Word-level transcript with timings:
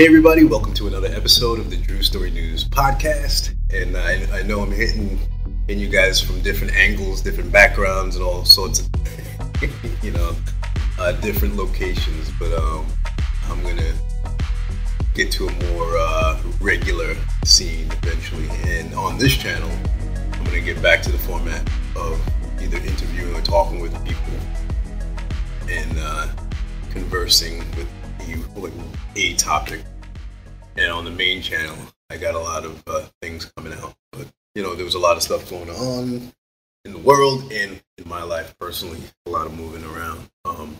Hey, 0.00 0.06
everybody, 0.06 0.44
welcome 0.44 0.72
to 0.76 0.86
another 0.86 1.08
episode 1.08 1.58
of 1.58 1.68
the 1.68 1.76
Drew 1.76 2.02
Story 2.02 2.30
News 2.30 2.64
podcast. 2.64 3.54
And 3.70 3.98
I, 3.98 4.38
I 4.38 4.42
know 4.44 4.62
I'm 4.62 4.72
hitting, 4.72 5.18
hitting 5.66 5.78
you 5.78 5.90
guys 5.90 6.18
from 6.18 6.40
different 6.40 6.74
angles, 6.74 7.20
different 7.20 7.52
backgrounds, 7.52 8.16
and 8.16 8.24
all 8.24 8.46
sorts 8.46 8.80
of, 8.80 8.88
you 10.02 10.12
know, 10.12 10.34
uh, 10.98 11.12
different 11.20 11.54
locations. 11.54 12.30
But 12.38 12.50
um, 12.54 12.86
I'm 13.50 13.62
going 13.62 13.76
to 13.76 13.92
get 15.12 15.30
to 15.32 15.48
a 15.48 15.52
more 15.74 15.92
uh, 15.98 16.42
regular 16.62 17.14
scene 17.44 17.86
eventually. 18.02 18.48
And 18.64 18.94
on 18.94 19.18
this 19.18 19.36
channel, 19.36 19.70
I'm 20.32 20.44
going 20.44 20.56
to 20.56 20.62
get 20.62 20.80
back 20.80 21.02
to 21.02 21.12
the 21.12 21.18
format 21.18 21.60
of 21.94 22.18
either 22.58 22.78
interviewing 22.78 23.34
or 23.34 23.42
talking 23.42 23.80
with 23.80 23.92
people 24.06 24.32
and 25.68 25.92
uh, 25.98 26.26
conversing 26.90 27.58
with 27.76 27.86
you 28.30 28.72
a 29.16 29.34
topic. 29.34 29.82
And 30.76 30.90
on 30.90 31.04
the 31.04 31.10
main 31.10 31.42
channel, 31.42 31.76
I 32.10 32.16
got 32.16 32.34
a 32.34 32.38
lot 32.38 32.64
of 32.64 32.82
uh, 32.86 33.06
things 33.20 33.50
coming 33.56 33.72
out. 33.72 33.94
But, 34.12 34.28
you 34.54 34.62
know, 34.62 34.74
there 34.74 34.84
was 34.84 34.94
a 34.94 34.98
lot 34.98 35.16
of 35.16 35.22
stuff 35.22 35.50
going 35.50 35.68
on 35.70 36.32
in 36.84 36.92
the 36.92 36.98
world 36.98 37.52
and 37.52 37.80
in 37.98 38.08
my 38.08 38.22
life 38.22 38.54
personally, 38.58 39.00
a 39.26 39.30
lot 39.30 39.46
of 39.46 39.54
moving 39.54 39.84
around. 39.84 40.28
Um, 40.44 40.76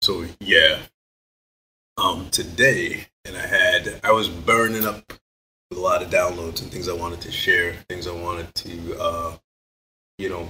so, 0.00 0.24
yeah. 0.40 0.78
Um, 1.98 2.30
today, 2.30 3.06
and 3.24 3.36
I 3.36 3.46
had, 3.46 4.00
I 4.02 4.12
was 4.12 4.28
burning 4.28 4.86
up 4.86 5.12
with 5.68 5.78
a 5.78 5.82
lot 5.82 6.02
of 6.02 6.10
downloads 6.10 6.62
and 6.62 6.70
things 6.70 6.88
I 6.88 6.94
wanted 6.94 7.20
to 7.22 7.30
share, 7.30 7.74
things 7.88 8.06
I 8.06 8.12
wanted 8.12 8.54
to, 8.54 8.98
uh, 8.98 9.36
you 10.18 10.28
know, 10.28 10.48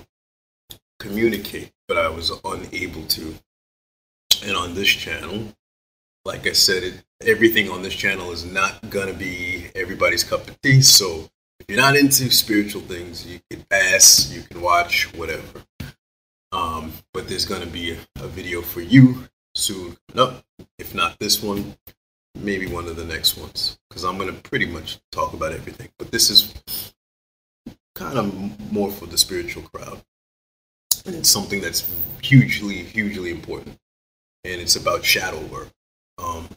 communicate, 1.01 1.73
but 1.89 1.99
I 1.99 2.09
was 2.09 2.31
unable 2.45 3.05
to. 3.07 3.35
And 4.45 4.57
on 4.57 4.75
this 4.75 4.89
channel, 4.89 5.53
like 6.25 6.47
I 6.47 6.53
said, 6.53 6.83
it, 6.83 7.05
everything 7.21 7.71
on 7.71 7.83
this 7.83 7.95
channel 7.95 8.31
is 8.31 8.45
not 8.45 8.91
gonna 8.91 9.13
be 9.13 9.67
everybody's 9.75 10.25
cup 10.25 10.47
of 10.49 10.61
tea. 10.61 10.81
So 10.83 11.29
if 11.61 11.67
you're 11.69 11.81
not 11.81 11.97
into 11.97 12.31
spiritual 12.31 12.83
things, 12.83 13.27
you 13.27 13.41
can 13.51 13.63
pass, 13.71 14.33
you 14.33 14.43
can 14.43 14.61
watch, 14.61 15.13
whatever. 15.15 15.65
Um, 16.53 16.93
but 17.15 17.29
there's 17.29 17.47
gonna 17.47 17.67
be 17.67 17.93
a, 17.93 17.97
a 18.21 18.29
video 18.29 18.63
for 18.63 18.81
you 18.81 19.29
soon 19.55 19.97
up. 20.15 20.45
If 20.79 20.95
not 20.95 21.19
this 21.19 21.43
one, 21.43 21.77
maybe 22.35 22.67
one 22.67 22.87
of 22.87 22.97
the 22.97 23.05
next 23.05 23.37
ones, 23.37 23.79
because 23.89 24.05
I'm 24.05 24.19
gonna 24.19 24.33
pretty 24.33 24.67
much 24.67 24.99
talk 25.11 25.33
about 25.33 25.53
everything. 25.53 25.89
But 25.99 26.11
this 26.11 26.31
is 26.31 26.93
kind 27.95 28.19
of 28.19 28.73
more 28.73 28.91
for 28.91 29.07
the 29.07 29.19
spiritual 29.19 29.63
crowd, 29.63 30.03
and 31.05 31.15
it's 31.15 31.31
something 31.31 31.61
that's 31.61 31.91
hugely, 32.23 32.83
hugely 32.83 33.31
important, 33.31 33.79
and 34.45 34.61
it's 34.61 34.77
about 34.77 35.05
shadow 35.05 35.41
work. 35.47 35.69
Um, 36.23 36.49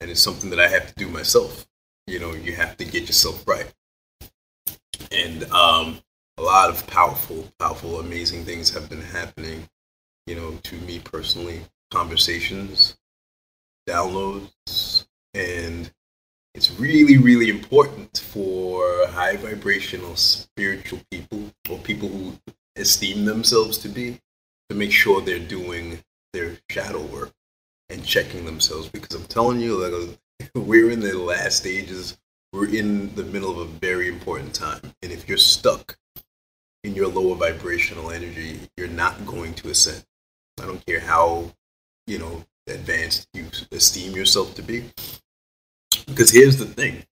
and 0.00 0.10
it's 0.10 0.20
something 0.20 0.50
that 0.50 0.60
I 0.60 0.68
have 0.68 0.86
to 0.86 0.94
do 0.94 1.08
myself. 1.08 1.66
You 2.06 2.18
know, 2.18 2.32
you 2.32 2.52
have 2.52 2.76
to 2.78 2.84
get 2.84 3.06
yourself 3.06 3.46
right. 3.46 3.72
And 5.10 5.44
um, 5.52 6.00
a 6.38 6.42
lot 6.42 6.70
of 6.70 6.86
powerful, 6.86 7.48
powerful, 7.58 8.00
amazing 8.00 8.44
things 8.44 8.70
have 8.70 8.88
been 8.88 9.02
happening, 9.02 9.68
you 10.26 10.34
know, 10.34 10.58
to 10.64 10.76
me 10.76 10.98
personally. 10.98 11.62
Conversations, 11.90 12.96
downloads, 13.88 15.06
and 15.34 15.90
it's 16.54 16.70
really, 16.78 17.18
really 17.18 17.50
important 17.50 18.18
for 18.18 19.06
high 19.08 19.36
vibrational 19.36 20.16
spiritual 20.16 21.00
people 21.10 21.50
or 21.68 21.78
people 21.78 22.08
who 22.08 22.38
esteem 22.76 23.26
themselves 23.26 23.76
to 23.78 23.88
be 23.88 24.18
to 24.70 24.76
make 24.76 24.90
sure 24.90 25.20
they're 25.20 25.38
doing 25.38 26.02
their 26.32 26.56
shadow 26.70 27.02
work 27.02 27.32
and 27.92 28.04
checking 28.04 28.44
themselves 28.44 28.88
because 28.88 29.14
I'm 29.14 29.26
telling 29.26 29.60
you, 29.60 29.76
like, 29.76 30.18
we're 30.54 30.90
in 30.90 31.00
the 31.00 31.16
last 31.16 31.58
stages. 31.58 32.18
We're 32.52 32.74
in 32.74 33.14
the 33.14 33.24
middle 33.24 33.50
of 33.50 33.58
a 33.58 33.64
very 33.78 34.08
important 34.08 34.54
time. 34.54 34.80
And 35.02 35.12
if 35.12 35.28
you're 35.28 35.38
stuck 35.38 35.96
in 36.84 36.94
your 36.94 37.08
lower 37.08 37.36
vibrational 37.36 38.10
energy, 38.10 38.60
you're 38.76 38.88
not 38.88 39.24
going 39.24 39.54
to 39.54 39.70
ascend. 39.70 40.04
I 40.60 40.66
don't 40.66 40.84
care 40.84 41.00
how, 41.00 41.52
you 42.06 42.18
know, 42.18 42.44
advanced 42.66 43.28
you 43.34 43.46
esteem 43.70 44.14
yourself 44.14 44.54
to 44.56 44.62
be. 44.62 44.84
Because 46.06 46.30
here's 46.30 46.56
the 46.56 46.66
thing 46.66 47.04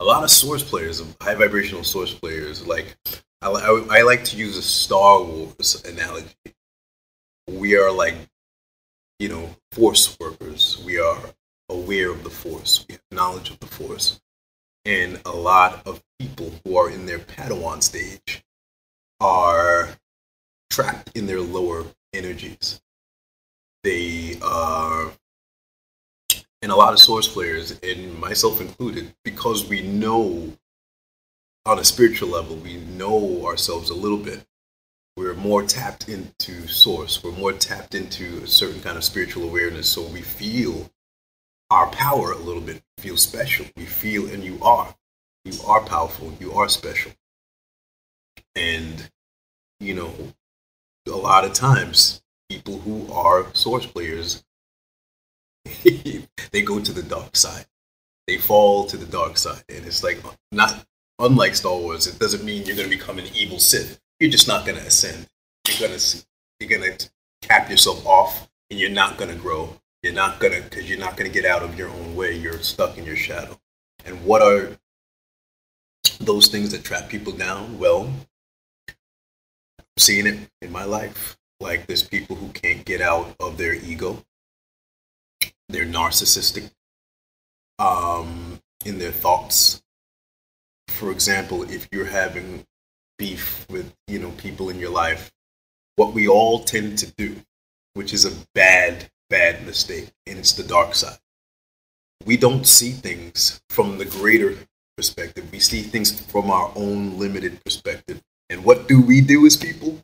a 0.00 0.04
lot 0.04 0.24
of 0.24 0.30
source 0.30 0.62
players, 0.62 1.02
high 1.20 1.34
vibrational 1.34 1.84
source 1.84 2.12
players, 2.12 2.66
like 2.66 2.96
I, 3.42 3.50
I, 3.50 3.86
I 3.98 4.02
like 4.02 4.24
to 4.24 4.36
use 4.36 4.56
a 4.56 4.62
Star 4.62 5.22
Wars 5.22 5.82
analogy. 5.86 6.34
We 7.48 7.76
are 7.76 7.90
like 7.90 8.16
you 9.20 9.28
know, 9.28 9.54
force 9.70 10.18
workers. 10.18 10.82
We 10.84 10.98
are 10.98 11.20
aware 11.68 12.10
of 12.10 12.24
the 12.24 12.30
force. 12.30 12.86
We 12.88 12.94
have 12.94 13.02
knowledge 13.12 13.50
of 13.50 13.60
the 13.60 13.66
force. 13.66 14.18
And 14.86 15.20
a 15.26 15.30
lot 15.30 15.86
of 15.86 16.02
people 16.18 16.50
who 16.64 16.76
are 16.78 16.90
in 16.90 17.04
their 17.04 17.18
Padawan 17.18 17.82
stage 17.82 18.42
are 19.20 19.90
trapped 20.70 21.14
in 21.14 21.26
their 21.26 21.40
lower 21.40 21.84
energies. 22.14 22.80
They 23.84 24.38
are, 24.42 25.12
and 26.62 26.72
a 26.72 26.76
lot 26.76 26.94
of 26.94 26.98
source 26.98 27.28
players, 27.28 27.78
and 27.82 28.18
myself 28.18 28.58
included, 28.62 29.14
because 29.22 29.68
we 29.68 29.82
know 29.82 30.56
on 31.66 31.78
a 31.78 31.84
spiritual 31.84 32.30
level, 32.30 32.56
we 32.56 32.78
know 32.78 33.44
ourselves 33.46 33.90
a 33.90 33.94
little 33.94 34.18
bit 34.18 34.46
we're 35.20 35.34
more 35.34 35.62
tapped 35.62 36.08
into 36.08 36.66
source 36.66 37.22
we're 37.22 37.30
more 37.32 37.52
tapped 37.52 37.94
into 37.94 38.40
a 38.42 38.46
certain 38.46 38.80
kind 38.80 38.96
of 38.96 39.04
spiritual 39.04 39.44
awareness 39.44 39.86
so 39.86 40.02
we 40.06 40.22
feel 40.22 40.90
our 41.70 41.88
power 41.88 42.32
a 42.32 42.38
little 42.38 42.62
bit 42.62 42.82
we 42.96 43.02
feel 43.02 43.16
special 43.18 43.66
we 43.76 43.84
feel 43.84 44.26
and 44.32 44.42
you 44.42 44.58
are 44.62 44.94
you 45.44 45.52
are 45.66 45.82
powerful 45.82 46.32
you 46.40 46.52
are 46.52 46.68
special. 46.68 47.12
And 48.54 49.10
you 49.78 49.94
know 49.94 50.12
a 51.06 51.10
lot 51.10 51.44
of 51.44 51.52
times 51.52 52.22
people 52.48 52.78
who 52.78 53.12
are 53.12 53.46
source 53.54 53.86
players 53.86 54.42
they 55.84 56.62
go 56.62 56.80
to 56.80 56.92
the 56.92 57.02
dark 57.02 57.36
side. 57.36 57.66
They 58.26 58.38
fall 58.38 58.86
to 58.86 58.96
the 58.96 59.06
dark 59.06 59.36
side 59.36 59.64
and 59.68 59.84
it's 59.84 60.02
like 60.02 60.18
not 60.50 60.86
unlike 61.18 61.54
star 61.54 61.76
wars 61.76 62.06
it 62.06 62.18
doesn't 62.18 62.44
mean 62.44 62.64
you're 62.64 62.76
going 62.76 62.88
to 62.88 62.96
become 62.96 63.18
an 63.18 63.26
evil 63.34 63.58
sith 63.58 63.99
you're 64.20 64.30
just 64.30 64.46
not 64.46 64.66
going 64.66 64.78
to 64.78 64.86
ascend. 64.86 65.26
You're 65.66 65.88
going 65.88 65.98
to 65.98 66.24
you're 66.60 66.78
going 66.78 66.96
to 66.96 67.10
cap 67.42 67.70
yourself 67.70 68.06
off, 68.06 68.48
and 68.70 68.78
you're 68.78 68.90
not 68.90 69.16
going 69.16 69.30
to 69.30 69.36
grow. 69.36 69.76
You're 70.02 70.12
not 70.12 70.38
going 70.38 70.52
to 70.52 70.62
because 70.62 70.88
you're 70.88 70.98
not 70.98 71.16
going 71.16 71.30
to 71.30 71.34
get 71.34 71.50
out 71.50 71.62
of 71.62 71.76
your 71.76 71.88
own 71.88 72.14
way. 72.14 72.36
You're 72.36 72.58
stuck 72.58 72.98
in 72.98 73.04
your 73.04 73.16
shadow. 73.16 73.58
And 74.04 74.24
what 74.24 74.42
are 74.42 74.76
those 76.20 76.48
things 76.48 76.70
that 76.72 76.84
trap 76.84 77.08
people 77.08 77.32
down? 77.32 77.78
Well, 77.78 78.12
I'm 78.88 79.84
seeing 79.98 80.26
it 80.26 80.38
in 80.62 80.70
my 80.70 80.84
life. 80.84 81.36
Like 81.58 81.86
there's 81.86 82.02
people 82.02 82.36
who 82.36 82.48
can't 82.48 82.84
get 82.84 83.00
out 83.00 83.34
of 83.40 83.58
their 83.58 83.74
ego. 83.74 84.24
They're 85.68 85.86
narcissistic 85.86 86.70
um, 87.78 88.60
in 88.84 88.98
their 88.98 89.12
thoughts. 89.12 89.82
For 90.88 91.10
example, 91.10 91.62
if 91.62 91.88
you're 91.92 92.06
having 92.06 92.66
beef 93.20 93.66
with 93.68 93.92
you 94.08 94.18
know 94.18 94.30
people 94.32 94.70
in 94.70 94.80
your 94.80 94.90
life. 94.90 95.30
What 95.96 96.14
we 96.14 96.26
all 96.26 96.64
tend 96.64 96.98
to 96.98 97.12
do 97.12 97.36
which 97.94 98.14
is 98.14 98.24
a 98.24 98.46
bad 98.54 99.10
bad 99.28 99.64
mistake 99.66 100.10
and 100.26 100.38
it's 100.38 100.52
the 100.52 100.62
dark 100.62 100.94
side. 100.94 101.18
We 102.24 102.36
don't 102.36 102.66
see 102.66 102.92
things 102.92 103.60
from 103.68 103.98
the 103.98 104.06
greater 104.06 104.56
perspective. 104.96 105.50
We 105.52 105.60
see 105.60 105.82
things 105.82 106.18
from 106.18 106.50
our 106.50 106.72
own 106.74 107.18
limited 107.18 107.62
perspective. 107.64 108.22
And 108.48 108.64
what 108.64 108.88
do 108.88 109.00
we 109.00 109.20
do 109.20 109.46
as 109.46 109.56
people? 109.56 109.98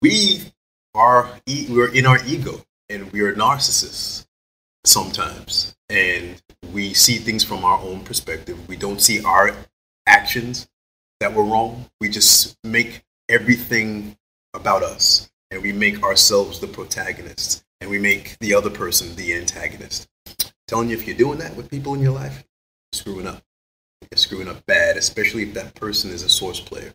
We 0.00 0.52
are 0.94 1.28
we're 1.68 1.92
in 1.92 2.06
our 2.06 2.24
ego 2.24 2.62
and 2.88 3.10
we 3.12 3.20
are 3.22 3.34
narcissists 3.34 4.26
sometimes. 4.84 5.74
And 5.88 6.40
we 6.72 6.94
see 6.94 7.16
things 7.18 7.42
from 7.42 7.64
our 7.64 7.78
own 7.80 8.04
perspective. 8.04 8.68
We 8.68 8.76
don't 8.76 9.00
see 9.00 9.22
our 9.24 9.54
actions 10.06 10.68
that 11.20 11.32
we're 11.32 11.44
wrong. 11.44 11.86
We 12.00 12.08
just 12.08 12.56
make 12.64 13.02
everything 13.28 14.16
about 14.54 14.82
us 14.82 15.30
and 15.50 15.62
we 15.62 15.72
make 15.72 16.02
ourselves 16.02 16.60
the 16.60 16.66
protagonists 16.66 17.64
and 17.80 17.90
we 17.90 17.98
make 17.98 18.38
the 18.38 18.54
other 18.54 18.70
person 18.70 19.14
the 19.16 19.34
antagonist. 19.34 20.08
I'm 20.26 20.50
telling 20.66 20.88
you, 20.88 20.96
if 20.96 21.06
you're 21.06 21.16
doing 21.16 21.38
that 21.38 21.56
with 21.56 21.70
people 21.70 21.94
in 21.94 22.00
your 22.00 22.12
life, 22.12 22.44
you're 22.92 22.98
screwing 23.00 23.26
up. 23.26 23.42
You're 24.10 24.18
screwing 24.18 24.48
up 24.48 24.64
bad, 24.66 24.96
especially 24.96 25.42
if 25.42 25.54
that 25.54 25.74
person 25.74 26.10
is 26.10 26.22
a 26.22 26.28
source 26.28 26.60
player, 26.60 26.94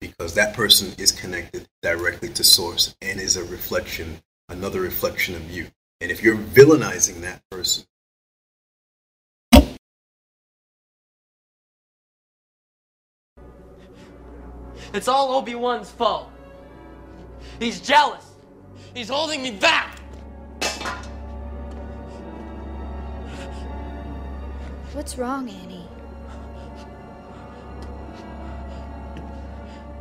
because 0.00 0.34
that 0.34 0.54
person 0.54 0.92
is 0.98 1.12
connected 1.12 1.68
directly 1.82 2.28
to 2.30 2.44
source 2.44 2.96
and 3.02 3.20
is 3.20 3.36
a 3.36 3.44
reflection, 3.44 4.22
another 4.48 4.80
reflection 4.80 5.34
of 5.34 5.50
you. 5.50 5.66
And 6.00 6.10
if 6.10 6.22
you're 6.22 6.36
villainizing 6.36 7.20
that 7.20 7.42
person, 7.50 7.84
It's 14.92 15.08
all 15.08 15.32
Obi-Wan's 15.34 15.90
fault. 15.90 16.30
He's 17.58 17.80
jealous. 17.80 18.24
He's 18.94 19.08
holding 19.08 19.42
me 19.42 19.50
back. 19.52 19.98
What's 24.92 25.18
wrong, 25.18 25.48
Annie? 25.48 25.88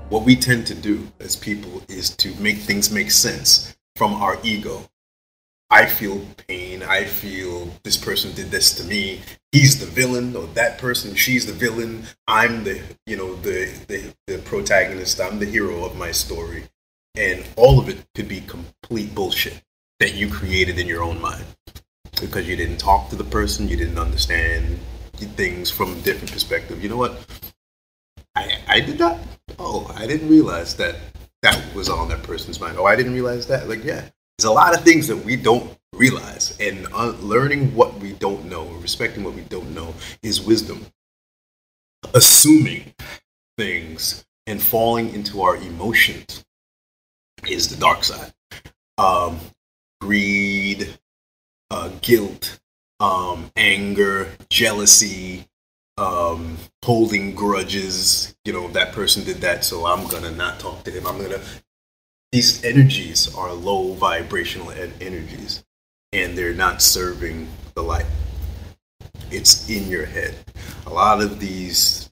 What 0.10 0.24
we 0.24 0.36
tend 0.36 0.68
to 0.68 0.76
do 0.76 1.08
as 1.20 1.36
people 1.36 1.81
is 1.90 2.16
to 2.18 2.34
make 2.36 2.58
things 2.60 2.92
make 2.92 3.12
sense 3.12 3.76
from 3.96 4.14
our 4.14 4.38
ego. 4.44 4.88
I 5.70 5.86
feel 5.86 6.22
pain. 6.48 6.84
I 6.84 7.06
feel 7.06 7.70
this 7.84 7.98
person 7.98 8.34
did 8.34 8.52
this 8.52 8.74
to 8.76 8.84
me. 8.84 9.22
He's 9.52 9.80
the 9.80 9.86
villain, 9.86 10.36
or 10.36 10.48
that 10.48 10.78
person, 10.78 11.16
she's 11.16 11.46
the 11.46 11.54
villain. 11.54 12.04
I'm 12.28 12.64
the, 12.64 12.82
you 13.06 13.18
know, 13.18 13.36
the, 13.36 13.74
the 13.88 14.14
the 14.28 14.38
protagonist. 14.40 15.20
I'm 15.20 15.40
the 15.40 15.46
hero 15.46 15.84
of 15.86 15.98
my 15.98 16.12
story, 16.12 16.66
and 17.16 17.46
all 17.56 17.80
of 17.80 17.90
it 17.90 18.06
could 18.14 18.28
be 18.28 18.42
complete 18.42 19.16
bullshit 19.16 19.62
that 20.00 20.14
you 20.14 20.30
created 20.30 20.78
in 20.78 20.88
your 20.88 21.02
own 21.02 21.20
mind 21.22 21.46
because 22.22 22.48
you 22.48 22.56
didn't 22.56 22.78
talk 22.78 23.10
to 23.10 23.16
the 23.16 23.24
person, 23.24 23.68
you 23.68 23.78
didn't 23.78 23.98
understand 23.98 24.80
things 25.16 25.72
from 25.72 25.94
a 25.94 26.02
different 26.02 26.32
perspective. 26.32 26.84
You 26.84 26.90
know 26.90 26.98
what? 26.98 27.26
I 28.36 28.60
I 28.68 28.80
did 28.82 28.98
that. 29.00 29.20
Oh, 29.58 29.92
I 29.96 30.06
didn't 30.06 30.30
realize 30.30 30.76
that 30.76 30.96
that 31.42 31.62
was 31.74 31.90
on 31.90 32.10
that 32.10 32.24
person's 32.24 32.60
mind. 32.60 32.78
Oh, 32.78 32.86
I 32.86 32.96
didn't 32.96 33.14
realize 33.14 33.48
that. 33.48 33.70
Like, 33.70 33.84
yeah, 33.84 34.10
there's 34.38 34.50
a 34.50 34.54
lot 34.54 34.74
of 34.76 34.84
things 34.84 35.08
that 35.08 35.18
we 35.18 35.36
don't 35.36 35.78
realize, 35.94 36.58
and 36.60 36.88
uh, 36.94 37.14
learning 37.22 37.74
what 37.74 37.98
we 38.00 38.14
don't 38.14 38.46
know, 38.46 38.66
respecting 38.82 39.24
what 39.24 39.34
we 39.34 39.42
don't 39.44 39.74
know, 39.74 39.94
is 40.22 40.42
wisdom. 40.42 40.86
Assuming 42.14 42.94
things 43.58 44.26
and 44.46 44.62
falling 44.62 45.14
into 45.14 45.42
our 45.42 45.56
emotions 45.56 46.44
is 47.48 47.70
the 47.70 47.78
dark 47.78 48.04
side. 48.04 48.34
Um, 48.98 49.40
greed, 50.02 50.98
uh, 51.72 51.90
guilt, 52.02 52.60
um, 53.00 53.52
anger, 53.56 54.30
jealousy, 54.50 55.48
um, 55.98 56.58
holding 56.84 57.34
grudges. 57.34 58.36
You 58.46 58.54
know, 58.54 58.68
that 58.70 58.94
person 58.94 59.24
did 59.24 59.38
that, 59.38 59.64
so 59.64 59.86
I'm 59.86 60.08
gonna 60.08 60.31
not 60.31 60.60
talk 60.60 60.84
to 60.84 60.92
him. 60.92 61.08
I'm 61.08 61.22
gonna. 61.22 61.42
These 62.31 62.63
energies 62.63 63.33
are 63.36 63.54
low 63.54 63.94
vibrational 63.94 64.72
energies, 64.72 65.63
and 66.12 66.38
they're 66.38 66.54
not 66.54 66.81
serving 66.81 67.48
the 67.74 67.83
light. 67.83 68.06
It's 69.31 69.69
in 69.69 69.88
your 69.88 70.06
head. 70.06 70.36
A 70.86 70.89
lot 70.89 71.22
of 71.22 71.39
these 71.39 72.12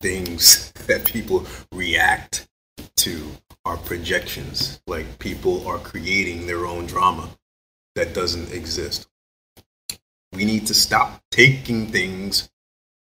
things 0.00 0.72
that 0.86 1.04
people 1.04 1.46
react 1.72 2.48
to 2.96 3.22
are 3.64 3.76
projections. 3.76 4.80
Like 4.86 5.18
people 5.18 5.66
are 5.66 5.78
creating 5.78 6.46
their 6.46 6.66
own 6.66 6.86
drama 6.86 7.30
that 7.94 8.14
doesn't 8.14 8.52
exist. 8.52 9.08
We 10.32 10.44
need 10.44 10.66
to 10.66 10.74
stop 10.74 11.22
taking 11.30 11.86
things 11.86 12.50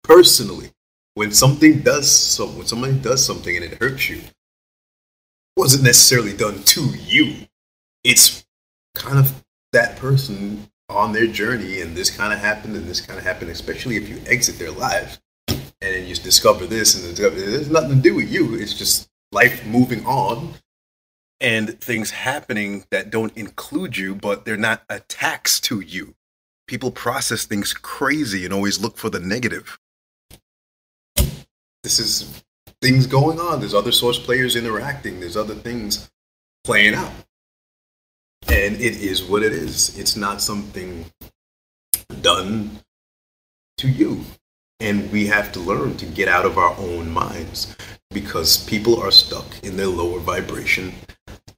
personally. 0.04 0.70
When 1.14 1.32
something 1.32 1.80
does 1.80 2.10
so, 2.10 2.46
when 2.46 2.66
somebody 2.66 2.94
does 2.94 3.24
something 3.24 3.56
and 3.56 3.64
it 3.64 3.78
hurts 3.78 4.08
you, 4.08 4.20
wasn't 5.56 5.84
necessarily 5.84 6.36
done 6.36 6.62
to 6.62 6.82
you. 6.82 7.46
It's 8.04 8.46
kind 8.94 9.18
of 9.18 9.44
that 9.72 9.96
person 9.96 10.68
on 10.88 11.12
their 11.12 11.26
journey, 11.26 11.80
and 11.80 11.96
this 11.96 12.10
kind 12.10 12.32
of 12.32 12.38
happened, 12.38 12.76
and 12.76 12.86
this 12.86 13.00
kind 13.00 13.18
of 13.18 13.24
happened. 13.24 13.50
Especially 13.50 13.96
if 13.96 14.08
you 14.08 14.20
exit 14.26 14.58
their 14.58 14.70
lives, 14.70 15.18
and 15.48 15.72
then 15.80 16.06
you 16.06 16.14
discover 16.14 16.66
this, 16.66 16.94
and 16.94 17.16
discover, 17.16 17.36
there's 17.36 17.70
nothing 17.70 17.96
to 17.96 18.02
do 18.02 18.14
with 18.14 18.30
you. 18.30 18.54
It's 18.54 18.74
just 18.74 19.08
life 19.32 19.66
moving 19.66 20.04
on, 20.06 20.54
and 21.40 21.80
things 21.80 22.10
happening 22.10 22.84
that 22.90 23.10
don't 23.10 23.36
include 23.36 23.96
you, 23.96 24.14
but 24.14 24.44
they're 24.44 24.56
not 24.56 24.84
attacks 24.88 25.60
to 25.60 25.80
you. 25.80 26.14
People 26.68 26.90
process 26.90 27.44
things 27.44 27.72
crazy 27.72 28.44
and 28.44 28.52
always 28.52 28.80
look 28.80 28.96
for 28.96 29.10
the 29.10 29.20
negative 29.20 29.78
this 31.86 32.00
is 32.00 32.44
things 32.86 33.08
going 33.08 33.40
on. 33.40 33.58
There's 33.58 33.74
other 33.74 33.90
source 33.90 34.16
players 34.16 34.54
interacting. 34.54 35.18
There's 35.18 35.36
other 35.36 35.56
things 35.56 36.08
playing 36.62 36.94
out. 36.94 37.10
And 38.46 38.76
it 38.76 39.02
is 39.02 39.24
what 39.24 39.42
it 39.42 39.52
is. 39.52 39.98
It's 39.98 40.14
not 40.14 40.40
something 40.40 41.06
done 42.20 42.78
to 43.78 43.88
you. 43.88 44.20
And 44.78 45.10
we 45.10 45.26
have 45.26 45.50
to 45.52 45.58
learn 45.58 45.96
to 45.96 46.06
get 46.06 46.28
out 46.28 46.44
of 46.44 46.58
our 46.58 46.76
own 46.78 47.10
minds 47.10 47.74
because 48.12 48.64
people 48.66 49.02
are 49.02 49.10
stuck 49.10 49.46
in 49.64 49.76
their 49.76 49.88
lower 49.88 50.20
vibration, 50.20 50.94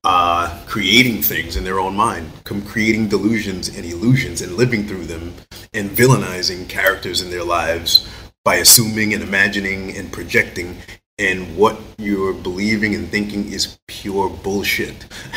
uh, 0.05 0.59
creating 0.67 1.21
things 1.21 1.57
in 1.57 1.65
their 1.65 1.79
own 1.79 1.95
mind, 1.95 2.33
creating 2.45 3.09
delusions 3.09 3.69
and 3.69 3.85
illusions 3.85 4.41
and 4.41 4.53
living 4.53 4.87
through 4.89 5.05
them 5.05 5.35
and 5.75 5.91
villainizing 5.91 6.67
characters 6.71 7.21
in 7.21 7.29
their 7.29 7.45
lives 7.45 8.09
by 8.47 8.55
assuming 8.55 9.13
and 9.13 9.23
imagining 9.23 9.95
and 9.95 10.11
projecting 10.11 10.75
and 11.19 11.57
what 11.57 11.81
you're 11.99 12.33
believing 12.33 12.95
and 12.95 13.09
thinking 13.09 13.51
is 13.53 13.79
pure 13.87 14.29
bullshit. 14.29 15.07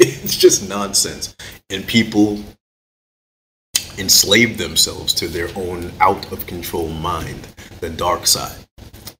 it's 0.00 0.36
just 0.36 0.68
nonsense. 0.68 1.36
And 1.70 1.86
people 1.86 2.42
enslave 3.98 4.58
themselves 4.58 5.14
to 5.14 5.28
their 5.28 5.48
own 5.56 5.92
out 6.00 6.32
of 6.32 6.46
control 6.46 6.88
mind, 6.88 7.46
the 7.80 7.90
dark 7.90 8.26
side. 8.26 8.56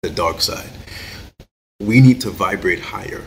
The 0.02 0.10
dark 0.10 0.40
side. 0.40 0.70
We 1.80 2.00
need 2.00 2.20
to 2.22 2.30
vibrate 2.30 2.80
higher, 2.80 3.22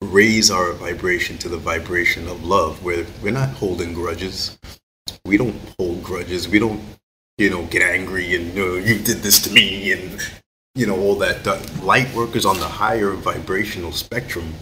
raise 0.00 0.50
our 0.50 0.72
vibration 0.72 1.38
to 1.38 1.48
the 1.48 1.56
vibration 1.56 2.28
of 2.28 2.44
love, 2.44 2.84
where 2.84 3.06
we're 3.22 3.32
not 3.32 3.50
holding 3.50 3.92
grudges. 3.92 4.58
We 5.24 5.36
don't 5.36 5.56
hold 5.78 6.02
grudges. 6.04 6.48
We 6.48 6.58
don't 6.58 6.80
you 7.38 7.50
know, 7.50 7.64
get 7.66 7.82
angry 7.82 8.34
and 8.34 8.54
you, 8.54 8.66
know, 8.66 8.74
you 8.76 8.98
did 8.98 9.18
this 9.18 9.40
to 9.42 9.52
me 9.52 9.92
and 9.92 10.20
you 10.76 10.86
know 10.86 11.00
all 11.00 11.16
that. 11.16 11.42
The 11.42 11.56
light 11.82 12.14
workers 12.14 12.44
on 12.44 12.60
the 12.60 12.68
higher 12.68 13.12
vibrational 13.12 13.92
spectrum, 13.92 14.54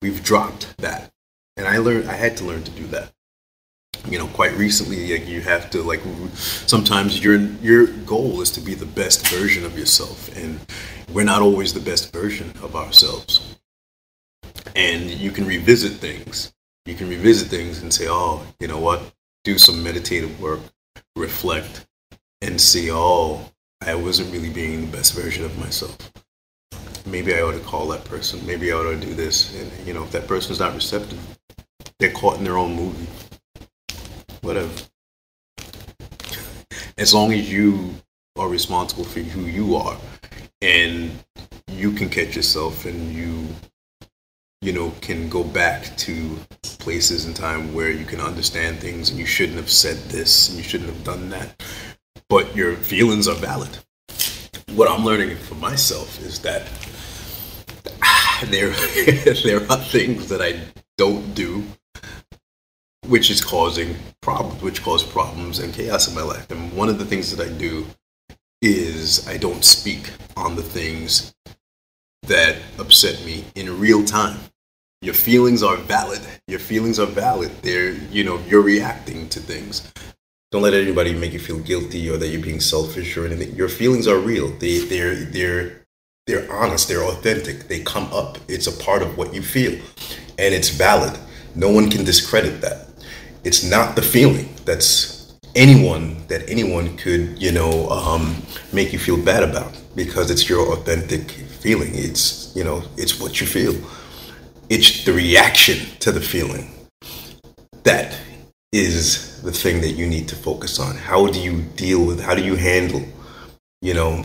we've 0.00 0.22
dropped 0.22 0.74
that, 0.78 1.10
and 1.56 1.66
I 1.66 1.78
learned 1.78 2.08
I 2.08 2.14
had 2.14 2.36
to 2.38 2.44
learn 2.44 2.62
to 2.62 2.70
do 2.70 2.86
that. 2.86 3.12
You 4.08 4.18
know, 4.18 4.28
quite 4.28 4.56
recently, 4.56 5.12
like 5.12 5.28
you 5.28 5.40
have 5.40 5.68
to 5.70 5.82
like 5.82 6.00
sometimes 6.34 7.22
your 7.22 7.36
your 7.60 7.88
goal 8.06 8.40
is 8.40 8.50
to 8.52 8.60
be 8.60 8.74
the 8.74 8.86
best 8.86 9.26
version 9.26 9.64
of 9.64 9.76
yourself, 9.76 10.34
and 10.36 10.60
we're 11.12 11.24
not 11.24 11.42
always 11.42 11.74
the 11.74 11.80
best 11.80 12.12
version 12.12 12.52
of 12.62 12.76
ourselves. 12.76 13.56
And 14.76 15.10
you 15.10 15.32
can 15.32 15.46
revisit 15.46 15.92
things. 15.94 16.52
You 16.86 16.94
can 16.94 17.08
revisit 17.08 17.48
things 17.48 17.82
and 17.82 17.92
say, 17.92 18.06
oh, 18.08 18.46
you 18.60 18.68
know 18.68 18.78
what? 18.78 19.02
Do 19.44 19.58
some 19.58 19.82
meditative 19.82 20.40
work, 20.40 20.60
reflect, 21.16 21.86
and 22.40 22.60
see, 22.60 22.90
oh, 22.92 23.50
I 23.80 23.94
wasn't 23.94 24.32
really 24.32 24.50
being 24.50 24.82
the 24.82 24.96
best 24.96 25.14
version 25.14 25.44
of 25.44 25.56
myself. 25.58 25.96
Maybe 27.06 27.34
I 27.34 27.40
ought 27.40 27.52
to 27.52 27.60
call 27.60 27.86
that 27.88 28.04
person. 28.04 28.44
Maybe 28.46 28.70
I 28.70 28.76
ought 28.76 28.90
to 28.90 28.96
do 28.96 29.14
this. 29.14 29.54
And, 29.54 29.86
you 29.86 29.94
know, 29.94 30.02
if 30.02 30.10
that 30.12 30.26
person's 30.26 30.60
not 30.60 30.74
receptive, 30.74 31.18
they're 31.98 32.10
caught 32.10 32.38
in 32.38 32.44
their 32.44 32.58
own 32.58 32.74
movie. 32.74 33.06
Whatever. 34.42 34.70
As 36.98 37.14
long 37.14 37.32
as 37.32 37.50
you 37.50 37.94
are 38.36 38.48
responsible 38.48 39.04
for 39.04 39.20
who 39.20 39.42
you 39.42 39.76
are 39.76 39.96
and 40.62 41.10
you 41.72 41.92
can 41.92 42.08
catch 42.08 42.36
yourself 42.36 42.84
and 42.84 43.12
you 43.12 43.46
you 44.60 44.72
know 44.72 44.92
can 45.00 45.28
go 45.28 45.44
back 45.44 45.96
to 45.96 46.36
places 46.78 47.26
in 47.26 47.34
time 47.34 47.72
where 47.72 47.90
you 47.90 48.04
can 48.04 48.20
understand 48.20 48.78
things 48.78 49.10
and 49.10 49.18
you 49.18 49.26
shouldn't 49.26 49.56
have 49.56 49.70
said 49.70 49.96
this 50.08 50.48
and 50.48 50.58
you 50.58 50.64
shouldn't 50.64 50.90
have 50.90 51.04
done 51.04 51.30
that 51.30 51.62
but 52.28 52.54
your 52.54 52.76
feelings 52.76 53.26
are 53.28 53.34
valid. 53.34 53.78
What 54.74 54.90
I'm 54.90 55.04
learning 55.04 55.36
for 55.36 55.54
myself 55.54 56.20
is 56.20 56.40
that 56.42 56.66
there 58.50 58.70
there 59.42 59.70
are 59.70 59.78
things 59.78 60.28
that 60.28 60.40
I 60.42 60.60
don't 60.96 61.34
do, 61.34 61.64
which 63.06 63.30
is 63.30 63.42
causing 63.42 63.96
problems, 64.20 64.62
which 64.62 64.82
cause 64.82 65.02
problems 65.02 65.58
and 65.58 65.72
chaos 65.72 66.08
in 66.08 66.14
my 66.14 66.22
life. 66.22 66.50
And 66.50 66.72
one 66.72 66.88
of 66.88 66.98
the 66.98 67.04
things 67.04 67.34
that 67.34 67.46
I 67.46 67.50
do 67.52 67.86
is 68.60 69.26
I 69.28 69.36
don't 69.36 69.64
speak 69.64 70.10
on 70.36 70.56
the 70.56 70.62
things 70.62 71.34
that 72.22 72.56
upset 72.78 73.24
me 73.24 73.44
in 73.54 73.78
real 73.78 74.04
time. 74.04 74.38
Your 75.00 75.14
feelings 75.14 75.62
are 75.62 75.76
valid. 75.76 76.20
Your 76.48 76.58
feelings 76.58 76.98
are 76.98 77.06
valid. 77.06 77.50
They're, 77.62 77.92
you 77.92 78.24
know, 78.24 78.38
you're 78.48 78.62
reacting 78.62 79.28
to 79.28 79.40
things. 79.40 79.92
Don't 80.50 80.62
let 80.62 80.72
anybody 80.72 81.12
make 81.12 81.34
you 81.34 81.38
feel 81.38 81.58
guilty 81.58 82.08
or 82.08 82.16
that 82.16 82.28
you're 82.28 82.40
being 82.40 82.60
selfish 82.60 83.18
or 83.18 83.26
anything. 83.26 83.54
Your 83.54 83.68
feelings 83.68 84.08
are 84.08 84.18
real. 84.18 84.48
They 84.48 84.78
they're 84.78 85.14
they're 85.14 85.84
they're 86.26 86.50
honest, 86.50 86.88
they're 86.88 87.04
authentic. 87.04 87.68
They 87.68 87.80
come 87.80 88.04
up. 88.12 88.38
It's 88.48 88.66
a 88.66 88.72
part 88.84 89.02
of 89.02 89.18
what 89.18 89.34
you 89.34 89.42
feel. 89.42 89.72
And 90.38 90.54
it's 90.54 90.70
valid. 90.70 91.18
No 91.54 91.70
one 91.70 91.90
can 91.90 92.04
discredit 92.04 92.62
that. 92.62 92.88
It's 93.44 93.62
not 93.62 93.94
the 93.94 94.02
feeling 94.02 94.48
that's 94.64 95.36
anyone 95.54 96.26
that 96.28 96.48
anyone 96.48 96.96
could, 96.96 97.40
you 97.40 97.52
know, 97.52 97.88
um, 97.90 98.42
make 98.72 98.92
you 98.92 98.98
feel 98.98 99.22
bad 99.22 99.42
about 99.42 99.72
because 99.94 100.30
it's 100.30 100.48
your 100.48 100.72
authentic 100.72 101.30
feeling. 101.30 101.90
It's, 101.94 102.54
you 102.56 102.64
know, 102.64 102.82
it's 102.96 103.20
what 103.20 103.40
you 103.40 103.46
feel. 103.46 103.74
It's 104.70 105.04
the 105.04 105.12
reaction 105.12 105.94
to 106.00 106.12
the 106.12 106.20
feeling 106.20 106.70
that 107.84 108.16
is 108.72 109.27
the 109.42 109.52
thing 109.52 109.80
that 109.80 109.92
you 109.92 110.06
need 110.06 110.28
to 110.28 110.36
focus 110.36 110.78
on. 110.78 110.96
How 110.96 111.26
do 111.26 111.40
you 111.40 111.62
deal 111.76 112.04
with? 112.04 112.20
How 112.20 112.34
do 112.34 112.44
you 112.44 112.56
handle, 112.56 113.02
you 113.80 113.94
know, 113.94 114.24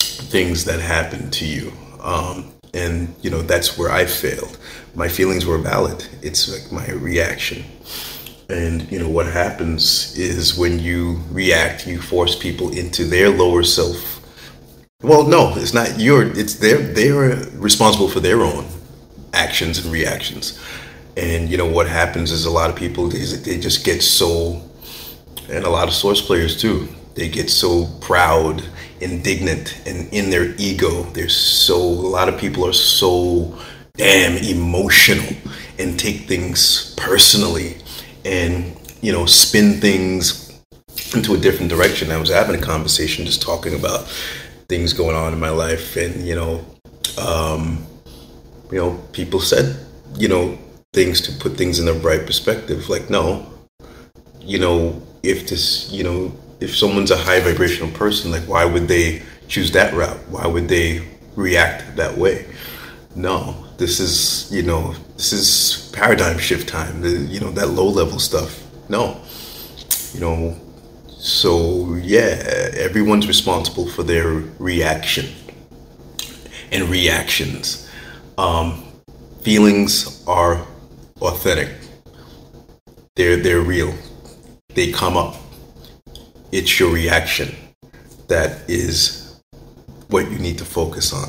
things 0.00 0.64
that 0.64 0.80
happen 0.80 1.30
to 1.30 1.46
you? 1.46 1.72
Um, 2.00 2.52
and 2.74 3.14
you 3.22 3.30
know 3.30 3.40
that's 3.40 3.78
where 3.78 3.90
I 3.90 4.04
failed. 4.04 4.58
My 4.94 5.08
feelings 5.08 5.46
were 5.46 5.58
valid. 5.58 6.06
It's 6.22 6.50
like 6.52 6.72
my 6.72 6.86
reaction. 6.94 7.64
And 8.50 8.90
you 8.92 8.98
know 8.98 9.08
what 9.08 9.26
happens 9.26 10.16
is 10.18 10.58
when 10.58 10.78
you 10.78 11.20
react, 11.30 11.86
you 11.86 12.00
force 12.00 12.36
people 12.36 12.76
into 12.76 13.04
their 13.04 13.30
lower 13.30 13.62
self. 13.62 14.20
Well, 15.02 15.26
no, 15.26 15.54
it's 15.56 15.72
not 15.72 15.98
your. 15.98 16.24
It's 16.24 16.56
their. 16.56 16.78
They're 16.78 17.36
responsible 17.54 18.08
for 18.08 18.20
their 18.20 18.42
own 18.42 18.66
actions 19.32 19.84
and 19.84 19.92
reactions. 19.92 20.58
And 21.16 21.48
you 21.48 21.56
know 21.56 21.66
what 21.66 21.88
happens 21.88 22.32
is 22.32 22.44
a 22.44 22.50
lot 22.50 22.70
of 22.70 22.76
people 22.76 23.08
they, 23.08 23.24
they 23.24 23.58
just 23.58 23.84
get 23.84 24.02
so, 24.02 24.60
and 25.48 25.64
a 25.64 25.70
lot 25.70 25.88
of 25.88 25.94
source 25.94 26.20
players 26.20 26.60
too. 26.60 26.88
They 27.14 27.28
get 27.28 27.48
so 27.48 27.86
proud, 28.00 28.64
indignant, 29.00 29.80
and 29.86 30.12
in 30.12 30.30
their 30.30 30.54
ego. 30.58 31.04
They're 31.12 31.28
so. 31.28 31.78
A 31.80 32.10
lot 32.18 32.28
of 32.28 32.38
people 32.38 32.66
are 32.66 32.72
so 32.72 33.56
damn 33.96 34.36
emotional 34.38 35.36
and 35.78 35.98
take 35.98 36.22
things 36.22 36.94
personally, 36.96 37.76
and 38.24 38.76
you 39.00 39.12
know 39.12 39.26
spin 39.26 39.80
things 39.80 40.60
into 41.14 41.34
a 41.34 41.38
different 41.38 41.70
direction. 41.70 42.10
I 42.10 42.18
was 42.18 42.30
having 42.30 42.56
a 42.56 42.62
conversation 42.62 43.24
just 43.24 43.40
talking 43.40 43.74
about 43.74 44.08
things 44.68 44.92
going 44.92 45.14
on 45.14 45.32
in 45.32 45.38
my 45.38 45.50
life, 45.50 45.96
and 45.96 46.26
you 46.26 46.34
know, 46.34 46.64
um, 47.18 47.86
you 48.72 48.78
know, 48.78 48.98
people 49.12 49.38
said, 49.40 49.76
you 50.18 50.26
know, 50.26 50.58
things 50.94 51.20
to 51.22 51.32
put 51.32 51.56
things 51.56 51.78
in 51.78 51.86
the 51.86 51.92
right 51.94 52.24
perspective. 52.24 52.88
Like, 52.88 53.10
no, 53.10 53.46
you 54.40 54.58
know, 54.58 55.02
if 55.22 55.48
this, 55.48 55.90
you 55.90 56.04
know, 56.04 56.32
if 56.60 56.74
someone's 56.74 57.10
a 57.10 57.16
high 57.16 57.40
vibrational 57.40 57.90
person, 57.92 58.30
like, 58.30 58.44
why 58.44 58.64
would 58.64 58.88
they 58.88 59.22
choose 59.48 59.72
that 59.72 59.92
route? 59.92 60.18
Why 60.28 60.46
would 60.46 60.68
they 60.68 61.06
react 61.36 61.96
that 61.96 62.16
way? 62.16 62.46
No, 63.16 63.66
this 63.76 64.00
is, 64.00 64.50
you 64.52 64.62
know, 64.62 64.94
this 65.16 65.32
is 65.32 65.90
paradigm 65.92 66.38
shift 66.38 66.68
time. 66.68 67.00
The, 67.00 67.10
you 67.10 67.40
know, 67.40 67.50
that 67.50 67.68
low 67.68 67.88
level 67.88 68.18
stuff. 68.18 68.62
No, 68.88 69.20
you 70.12 70.20
know, 70.20 70.56
so 71.08 71.94
yeah, 71.94 72.70
everyone's 72.74 73.26
responsible 73.26 73.88
for 73.88 74.02
their 74.02 74.28
reaction 74.58 75.26
and 76.70 76.88
reactions. 76.88 77.88
Um, 78.36 78.84
feelings 79.42 80.24
are 80.26 80.66
authentic. 81.20 81.70
They're 83.16 83.36
they're 83.36 83.60
real. 83.60 83.94
They 84.74 84.92
come 84.92 85.16
up. 85.16 85.36
It's 86.52 86.78
your 86.78 86.92
reaction 86.92 87.54
that 88.28 88.68
is 88.68 89.40
what 90.08 90.30
you 90.30 90.38
need 90.38 90.58
to 90.58 90.64
focus 90.64 91.12
on 91.12 91.28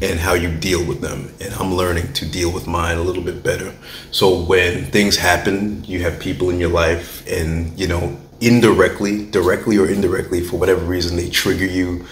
and 0.00 0.18
how 0.18 0.34
you 0.34 0.50
deal 0.50 0.84
with 0.84 1.00
them. 1.00 1.32
And 1.40 1.54
I'm 1.54 1.74
learning 1.74 2.12
to 2.14 2.26
deal 2.26 2.52
with 2.52 2.66
mine 2.66 2.98
a 2.98 3.02
little 3.02 3.22
bit 3.22 3.42
better. 3.42 3.72
So 4.10 4.42
when 4.42 4.84
things 4.86 5.16
happen, 5.16 5.84
you 5.84 6.02
have 6.02 6.18
people 6.18 6.50
in 6.50 6.58
your 6.58 6.70
life 6.70 7.26
and 7.28 7.78
you 7.78 7.86
know, 7.86 8.16
indirectly, 8.40 9.30
directly 9.30 9.78
or 9.78 9.88
indirectly 9.88 10.40
for 10.40 10.58
whatever 10.58 10.84
reason 10.84 11.16
they 11.16 11.30
trigger 11.30 11.66
you. 11.66 12.04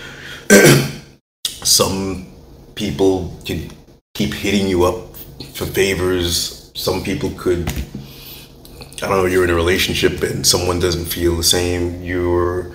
Some 1.45 2.27
people 2.75 3.37
can 3.45 3.71
keep 4.15 4.33
hitting 4.35 4.69
you 4.69 4.85
up 4.85 5.17
for 5.55 5.67
favors. 5.67 6.60
Some 6.81 7.03
people 7.03 7.31
could, 7.37 7.69
I 9.03 9.09
don't 9.09 9.11
know, 9.11 9.27
you're 9.27 9.45
in 9.45 9.51
a 9.51 9.55
relationship 9.55 10.23
and 10.23 10.47
someone 10.47 10.81
doesn't 10.81 11.05
feel 11.05 11.37
the 11.37 11.43
same. 11.43 12.03
You're, 12.03 12.75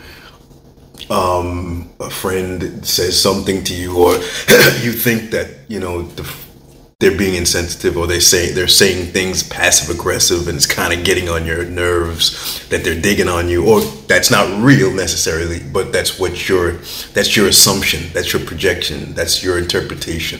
um, 1.09 1.89
a 1.99 2.11
friend 2.11 2.85
says 2.85 3.19
something 3.19 3.63
to 3.63 3.73
you, 3.73 3.97
or 3.97 4.13
you 4.83 4.91
think 4.91 5.31
that, 5.31 5.49
you 5.67 5.79
know, 5.79 6.03
the, 6.03 6.35
they're 6.99 7.17
being 7.17 7.33
insensitive 7.33 7.97
or 7.97 8.05
they 8.05 8.19
say 8.19 8.51
they're 8.51 8.67
saying 8.67 9.11
things 9.11 9.41
passive 9.41 9.93
aggressive 9.93 10.47
and 10.47 10.55
it's 10.55 10.65
kind 10.65 10.93
of 10.93 11.03
getting 11.03 11.27
on 11.27 11.45
your 11.45 11.65
nerves 11.65 12.67
that 12.69 12.83
they're 12.85 12.99
digging 12.99 13.27
on 13.27 13.49
you 13.49 13.67
or 13.67 13.81
that's 14.07 14.31
not 14.31 14.63
real 14.63 14.93
necessarily 14.93 15.59
but 15.73 15.91
that's 15.91 16.17
what 16.17 16.47
your 16.47 16.71
that's 17.13 17.35
your 17.35 17.49
assumption 17.49 18.01
that's 18.13 18.31
your 18.31 18.41
projection 18.45 19.13
that's 19.13 19.43
your 19.43 19.57
interpretation 19.57 20.39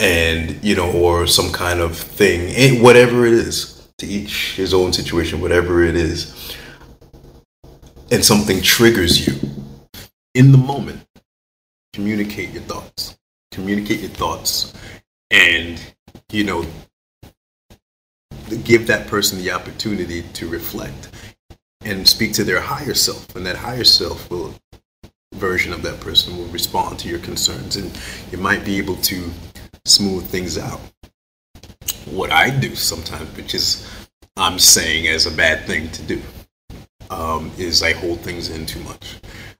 and 0.00 0.62
you 0.62 0.74
know 0.74 0.90
or 0.92 1.26
some 1.26 1.52
kind 1.52 1.80
of 1.80 1.96
thing. 1.96 2.82
Whatever 2.82 3.26
it 3.26 3.32
is 3.32 3.88
to 3.98 4.06
each 4.06 4.54
his 4.54 4.72
own 4.72 4.92
situation 4.92 5.40
whatever 5.40 5.82
it 5.82 5.96
is 5.96 6.56
and 8.12 8.24
something 8.24 8.62
triggers 8.62 9.26
you 9.26 9.34
in 10.34 10.52
the 10.52 10.58
moment 10.58 11.04
communicate 11.98 12.50
your 12.50 12.62
thoughts. 12.62 13.18
Communicate 13.50 13.98
your 13.98 14.10
thoughts 14.10 14.72
and 15.32 15.80
you 16.30 16.44
know 16.44 16.64
give 18.62 18.86
that 18.86 19.08
person 19.08 19.38
the 19.38 19.50
opportunity 19.50 20.22
to 20.22 20.48
reflect 20.48 21.10
and 21.84 22.06
speak 22.06 22.32
to 22.34 22.44
their 22.44 22.60
higher 22.60 22.94
self. 22.94 23.34
And 23.34 23.44
that 23.46 23.56
higher 23.56 23.82
self 23.82 24.30
will 24.30 24.54
version 25.34 25.72
of 25.72 25.82
that 25.82 26.00
person 26.00 26.36
will 26.36 26.46
respond 26.46 27.00
to 27.00 27.08
your 27.08 27.18
concerns. 27.18 27.74
And 27.76 27.90
you 28.30 28.38
might 28.38 28.64
be 28.64 28.78
able 28.78 28.96
to 28.96 29.30
smooth 29.88 30.26
things 30.26 30.58
out. 30.58 30.80
What 32.06 32.30
I 32.30 32.50
do 32.50 32.74
sometimes, 32.74 33.34
which 33.36 33.54
is 33.54 33.88
I'm 34.36 34.58
saying 34.58 35.08
as 35.08 35.26
a 35.26 35.30
bad 35.30 35.66
thing 35.66 35.90
to 35.90 36.02
do, 36.02 36.22
um, 37.10 37.50
is 37.58 37.82
I 37.82 37.92
hold 37.92 38.20
things 38.20 38.50
in 38.50 38.66
too 38.66 38.80
much. 38.80 39.16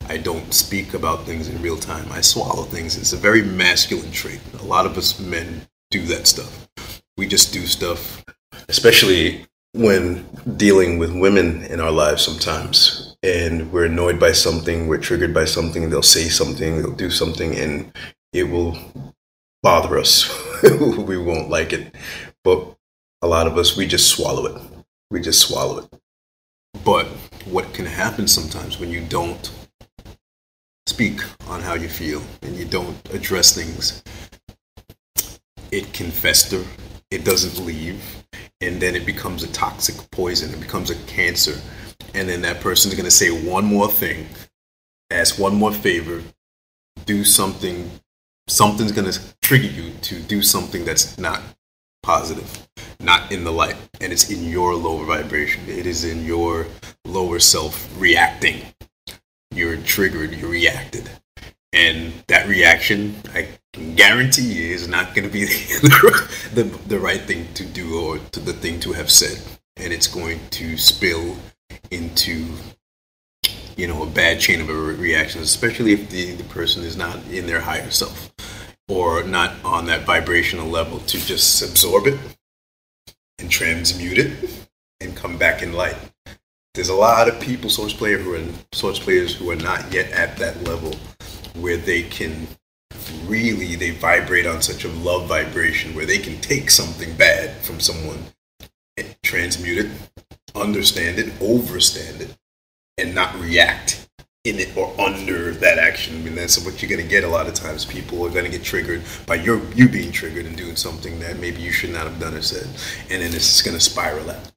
I 0.08 0.16
don't 0.16 0.52
speak 0.54 0.94
about 0.94 1.24
things 1.24 1.48
in 1.48 1.60
real 1.60 1.76
time. 1.76 2.10
I 2.12 2.20
swallow 2.20 2.64
things. 2.64 2.96
It's 2.96 3.12
a 3.12 3.16
very 3.16 3.42
masculine 3.42 4.10
trait. 4.10 4.40
A 4.60 4.64
lot 4.64 4.86
of 4.86 4.96
us 4.96 5.18
men 5.20 5.62
do 5.90 6.02
that 6.06 6.26
stuff. 6.26 6.68
We 7.16 7.26
just 7.26 7.52
do 7.52 7.66
stuff, 7.66 8.24
especially 8.68 9.46
when 9.72 10.26
dealing 10.56 10.98
with 10.98 11.18
women 11.18 11.64
in 11.64 11.80
our 11.80 11.90
lives 11.90 12.24
sometimes. 12.24 13.16
And 13.22 13.70
we're 13.72 13.86
annoyed 13.86 14.20
by 14.20 14.32
something, 14.32 14.86
we're 14.86 14.98
triggered 14.98 15.34
by 15.34 15.44
something, 15.44 15.90
they'll 15.90 16.02
say 16.02 16.28
something, 16.28 16.80
they'll 16.80 16.92
do 16.92 17.10
something, 17.10 17.54
and 17.56 17.92
it 18.32 18.44
will 18.44 18.78
bother 19.62 19.98
us. 19.98 20.28
we 20.62 21.16
won't 21.16 21.50
like 21.50 21.72
it. 21.72 21.94
But 22.44 22.76
a 23.22 23.26
lot 23.26 23.46
of 23.46 23.58
us, 23.58 23.76
we 23.76 23.86
just 23.86 24.08
swallow 24.08 24.46
it. 24.46 24.62
We 25.10 25.20
just 25.20 25.40
swallow 25.46 25.78
it. 25.78 25.88
But 26.84 27.06
what 27.46 27.72
can 27.72 27.86
happen 27.86 28.28
sometimes 28.28 28.78
when 28.78 28.90
you 28.90 29.00
don't 29.00 29.50
speak 30.86 31.20
on 31.48 31.60
how 31.60 31.74
you 31.74 31.88
feel 31.88 32.22
and 32.42 32.56
you 32.56 32.64
don't 32.64 32.96
address 33.12 33.54
things, 33.54 34.02
it 35.70 35.92
can 35.92 36.10
fester, 36.10 36.64
it 37.10 37.24
doesn't 37.24 37.64
leave, 37.64 38.02
and 38.60 38.80
then 38.80 38.96
it 38.96 39.04
becomes 39.04 39.42
a 39.42 39.52
toxic 39.52 40.10
poison, 40.10 40.52
it 40.52 40.60
becomes 40.60 40.90
a 40.90 40.94
cancer. 41.06 41.60
And 42.14 42.28
then 42.28 42.42
that 42.42 42.60
person's 42.60 42.94
going 42.94 43.04
to 43.04 43.10
say 43.10 43.30
one 43.30 43.64
more 43.64 43.88
thing, 43.88 44.26
ask 45.10 45.38
one 45.38 45.54
more 45.54 45.72
favor, 45.72 46.22
do 47.04 47.24
something 47.24 47.90
something's 48.48 48.92
going 48.92 49.10
to 49.10 49.20
trigger 49.40 49.66
you 49.66 49.92
to 50.02 50.20
do 50.20 50.42
something 50.42 50.84
that's 50.84 51.18
not 51.18 51.40
positive, 52.02 52.68
not 53.00 53.30
in 53.30 53.44
the 53.44 53.52
light, 53.52 53.76
and 54.00 54.12
it's 54.12 54.30
in 54.30 54.44
your 54.44 54.74
lower 54.74 55.04
vibration. 55.04 55.62
It 55.68 55.86
is 55.86 56.04
in 56.04 56.24
your 56.24 56.66
lower 57.04 57.38
self 57.38 57.88
reacting. 58.00 58.62
You're 59.52 59.76
triggered, 59.76 60.34
you 60.34 60.48
reacted. 60.48 61.08
And 61.72 62.12
that 62.28 62.48
reaction, 62.48 63.16
I 63.34 63.48
can 63.72 63.94
guarantee 63.94 64.52
you, 64.52 64.74
is 64.74 64.88
not 64.88 65.14
going 65.14 65.28
to 65.28 65.32
be 65.32 65.44
the, 65.44 66.30
the, 66.54 66.62
the 66.62 66.98
right 66.98 67.20
thing 67.20 67.52
to 67.54 67.64
do 67.64 68.00
or 68.00 68.18
to 68.18 68.40
the 68.40 68.54
thing 68.54 68.80
to 68.80 68.92
have 68.92 69.10
said. 69.10 69.38
And 69.76 69.92
it's 69.92 70.06
going 70.06 70.40
to 70.50 70.76
spill 70.78 71.36
into 71.90 72.46
you 73.76 73.86
know 73.86 74.02
a 74.02 74.06
bad 74.06 74.40
chain 74.40 74.60
of 74.60 74.68
reactions 74.68 75.44
especially 75.44 75.92
if 75.92 76.10
the, 76.10 76.34
the 76.34 76.44
person 76.44 76.82
is 76.82 76.96
not 76.96 77.16
in 77.28 77.46
their 77.46 77.60
higher 77.60 77.90
self 77.90 78.30
or 78.88 79.22
not 79.22 79.54
on 79.64 79.86
that 79.86 80.02
vibrational 80.04 80.66
level 80.66 80.98
to 81.00 81.18
just 81.18 81.62
absorb 81.62 82.06
it 82.06 82.18
and 83.38 83.50
transmute 83.50 84.18
it 84.18 84.66
and 85.00 85.14
come 85.14 85.36
back 85.36 85.62
in 85.62 85.72
light. 85.72 85.96
There's 86.74 86.88
a 86.88 86.94
lot 86.94 87.28
of 87.28 87.40
people, 87.40 87.70
source 87.70 87.92
players 87.92 88.24
who 88.24 88.34
are 88.34 88.44
source 88.72 88.98
players 88.98 89.36
who 89.36 89.50
are 89.50 89.56
not 89.56 89.92
yet 89.92 90.10
at 90.12 90.36
that 90.38 90.62
level 90.64 90.94
where 91.56 91.76
they 91.76 92.02
can 92.02 92.46
really 93.26 93.74
they 93.74 93.90
vibrate 93.90 94.46
on 94.46 94.62
such 94.62 94.84
a 94.84 94.88
love 94.88 95.28
vibration 95.28 95.94
where 95.94 96.06
they 96.06 96.18
can 96.18 96.40
take 96.40 96.70
something 96.70 97.14
bad 97.16 97.56
from 97.64 97.80
someone 97.80 98.18
and 98.96 99.16
transmute 99.22 99.86
it, 99.86 99.90
understand 100.54 101.18
it, 101.18 101.32
overstand 101.40 102.20
it, 102.20 102.36
and 102.96 103.14
not 103.14 103.34
react 103.40 103.97
in 104.48 104.58
it 104.58 104.76
or 104.76 104.92
under 105.00 105.52
that 105.52 105.78
action. 105.78 106.16
I 106.16 106.20
mean, 106.20 106.34
that's 106.34 106.58
what 106.64 106.80
you're 106.82 106.88
going 106.90 107.02
to 107.02 107.08
get 107.08 107.24
a 107.24 107.28
lot 107.28 107.46
of 107.46 107.54
times. 107.54 107.84
People 107.84 108.24
are 108.26 108.30
going 108.30 108.44
to 108.44 108.50
get 108.50 108.64
triggered 108.64 109.02
by 109.26 109.36
your 109.36 109.60
you 109.74 109.88
being 109.88 110.12
triggered 110.12 110.46
and 110.46 110.56
doing 110.56 110.76
something 110.76 111.18
that 111.20 111.38
maybe 111.38 111.60
you 111.60 111.72
should 111.72 111.90
not 111.90 112.04
have 112.06 112.18
done 112.20 112.34
or 112.34 112.42
said, 112.42 112.66
and 113.10 113.22
then 113.22 113.34
it's 113.34 113.62
going 113.62 113.76
to 113.76 113.80
spiral 113.80 114.30
out. 114.30 114.52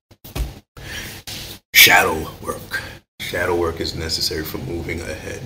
shadow 1.74 2.30
work. 2.42 2.82
Shadow 3.20 3.56
work 3.56 3.80
is 3.80 3.96
necessary 3.96 4.44
for 4.44 4.58
moving 4.60 5.02
ahead, 5.02 5.42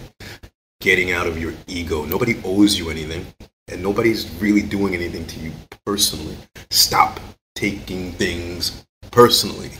getting 0.81 1.11
out 1.11 1.27
of 1.27 1.39
your 1.39 1.53
ego. 1.67 2.05
Nobody 2.05 2.41
owes 2.43 2.77
you 2.77 2.89
anything, 2.89 3.25
and 3.69 3.81
nobody's 3.81 4.29
really 4.41 4.61
doing 4.61 4.93
anything 4.95 5.25
to 5.27 5.39
you 5.39 5.51
personally. 5.85 6.37
Stop 6.71 7.19
taking 7.55 8.11
things 8.13 8.85
personally. 9.11 9.71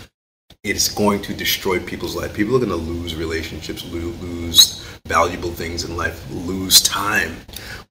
It's 0.66 0.88
going 0.92 1.22
to 1.22 1.34
destroy 1.36 1.80
people's 1.80 2.16
life. 2.16 2.34
People 2.34 2.56
are 2.56 2.66
going 2.66 2.72
to 2.72 2.76
lose 2.76 3.14
relationships, 3.16 3.86
lose 3.86 4.84
valuable 5.06 5.52
things 5.52 5.84
in 5.84 5.96
life, 5.96 6.26
lose 6.32 6.82
time 6.82 7.36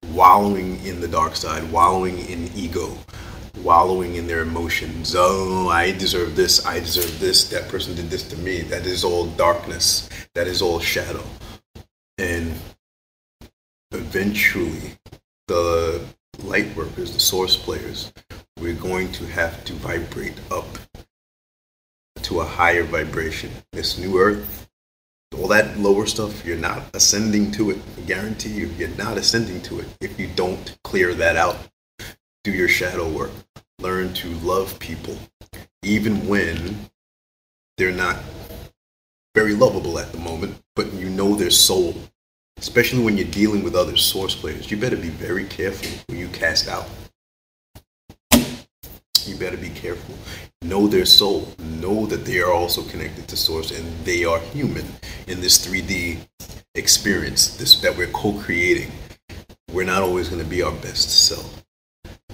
wallowing 0.08 0.84
in 0.84 1.00
the 1.00 1.06
dark 1.06 1.36
side, 1.36 1.70
wallowing 1.70 2.18
in 2.28 2.50
ego, 2.56 2.98
wallowing 3.62 4.16
in 4.16 4.26
their 4.26 4.40
emotions. 4.40 5.14
Oh, 5.16 5.68
I 5.68 5.92
deserve 5.92 6.34
this. 6.34 6.66
I 6.66 6.80
deserve 6.80 7.20
this. 7.20 7.48
That 7.48 7.68
person 7.68 7.94
did 7.94 8.10
this 8.10 8.26
to 8.30 8.36
me. 8.38 8.62
That 8.62 8.86
is 8.86 9.04
all 9.04 9.26
darkness. 9.26 10.08
That 10.34 10.48
is 10.48 10.60
all 10.60 10.80
shadow. 10.80 11.22
And 12.18 12.56
eventually, 13.92 14.98
the 15.46 16.04
light 16.42 16.74
workers, 16.74 17.12
the 17.12 17.20
source 17.20 17.54
players, 17.56 18.12
we're 18.58 18.74
going 18.74 19.12
to 19.12 19.26
have 19.26 19.64
to 19.66 19.74
vibrate 19.74 20.40
up 20.50 20.66
to 22.24 22.40
a 22.40 22.44
higher 22.44 22.82
vibration. 22.82 23.50
This 23.72 23.98
new 23.98 24.18
earth, 24.18 24.68
all 25.36 25.48
that 25.48 25.78
lower 25.78 26.06
stuff, 26.06 26.44
you're 26.44 26.56
not 26.56 26.82
ascending 26.94 27.50
to 27.52 27.70
it. 27.70 27.78
I 27.98 28.00
guarantee 28.02 28.50
you, 28.50 28.66
you're 28.78 28.88
not 28.96 29.18
ascending 29.18 29.60
to 29.62 29.80
it 29.80 29.86
if 30.00 30.18
you 30.18 30.28
don't 30.34 30.76
clear 30.84 31.12
that 31.14 31.36
out. 31.36 31.56
Do 32.42 32.50
your 32.50 32.68
shadow 32.68 33.08
work. 33.08 33.30
Learn 33.78 34.14
to 34.14 34.28
love 34.36 34.78
people, 34.78 35.18
even 35.82 36.26
when 36.26 36.88
they're 37.76 37.92
not 37.92 38.16
very 39.34 39.54
lovable 39.54 39.98
at 39.98 40.10
the 40.12 40.18
moment, 40.18 40.56
but 40.76 40.92
you 40.94 41.10
know 41.10 41.34
their 41.34 41.50
soul. 41.50 41.94
Especially 42.56 43.02
when 43.02 43.18
you're 43.18 43.26
dealing 43.26 43.62
with 43.62 43.74
other 43.74 43.96
source 43.96 44.34
players, 44.34 44.70
you 44.70 44.76
better 44.76 44.96
be 44.96 45.08
very 45.08 45.44
careful 45.44 45.90
who 46.08 46.16
you 46.16 46.28
cast 46.28 46.68
out 46.68 46.88
you 49.28 49.36
better 49.36 49.56
be 49.56 49.70
careful. 49.70 50.14
Know 50.62 50.86
their 50.86 51.06
soul. 51.06 51.48
Know 51.58 52.06
that 52.06 52.24
they 52.24 52.40
are 52.40 52.52
also 52.52 52.82
connected 52.82 53.28
to 53.28 53.36
source 53.36 53.70
and 53.70 53.86
they 54.04 54.24
are 54.24 54.38
human 54.38 54.86
in 55.26 55.40
this 55.40 55.66
3D 55.66 56.26
experience 56.74 57.56
this 57.56 57.80
that 57.80 57.96
we're 57.96 58.08
co-creating. 58.08 58.90
We're 59.72 59.86
not 59.86 60.02
always 60.02 60.28
going 60.28 60.42
to 60.42 60.48
be 60.48 60.62
our 60.62 60.72
best 60.72 61.26
self. 61.26 61.64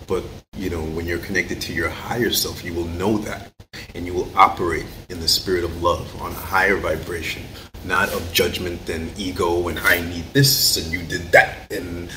But, 0.06 0.24
you 0.56 0.70
know, 0.70 0.82
when 0.82 1.06
you're 1.06 1.18
connected 1.18 1.60
to 1.62 1.72
your 1.72 1.88
higher 1.88 2.30
self, 2.30 2.64
you 2.64 2.74
will 2.74 2.86
know 2.86 3.18
that 3.18 3.52
and 3.94 4.06
you 4.06 4.14
will 4.14 4.30
operate 4.36 4.86
in 5.08 5.20
the 5.20 5.28
spirit 5.28 5.64
of 5.64 5.82
love 5.82 6.20
on 6.20 6.32
a 6.32 6.34
higher 6.34 6.76
vibration, 6.76 7.42
not 7.84 8.12
of 8.12 8.32
judgment 8.32 8.88
and 8.88 9.16
ego 9.18 9.68
and 9.68 9.78
I 9.78 10.00
need 10.00 10.24
this 10.32 10.76
and 10.76 10.92
you 10.92 11.06
did 11.06 11.32
that 11.32 11.72
and 11.72 12.10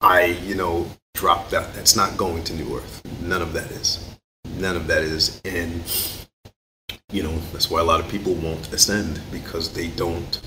I, 0.00 0.24
you 0.24 0.54
know, 0.54 0.86
drop 1.14 1.48
that. 1.50 1.72
That's 1.74 1.96
not 1.96 2.16
going 2.16 2.44
to 2.44 2.54
New 2.54 2.76
Earth. 2.76 3.02
None 3.22 3.40
of 3.40 3.52
that 3.54 3.70
is. 3.70 4.16
None 4.58 4.76
of 4.76 4.86
that 4.88 5.02
is. 5.02 5.40
And, 5.44 5.82
you 7.10 7.22
know, 7.22 7.36
that's 7.52 7.70
why 7.70 7.80
a 7.80 7.84
lot 7.84 8.00
of 8.00 8.08
people 8.08 8.34
won't 8.34 8.72
ascend 8.72 9.20
because 9.30 9.72
they 9.72 9.88
don't 9.88 10.40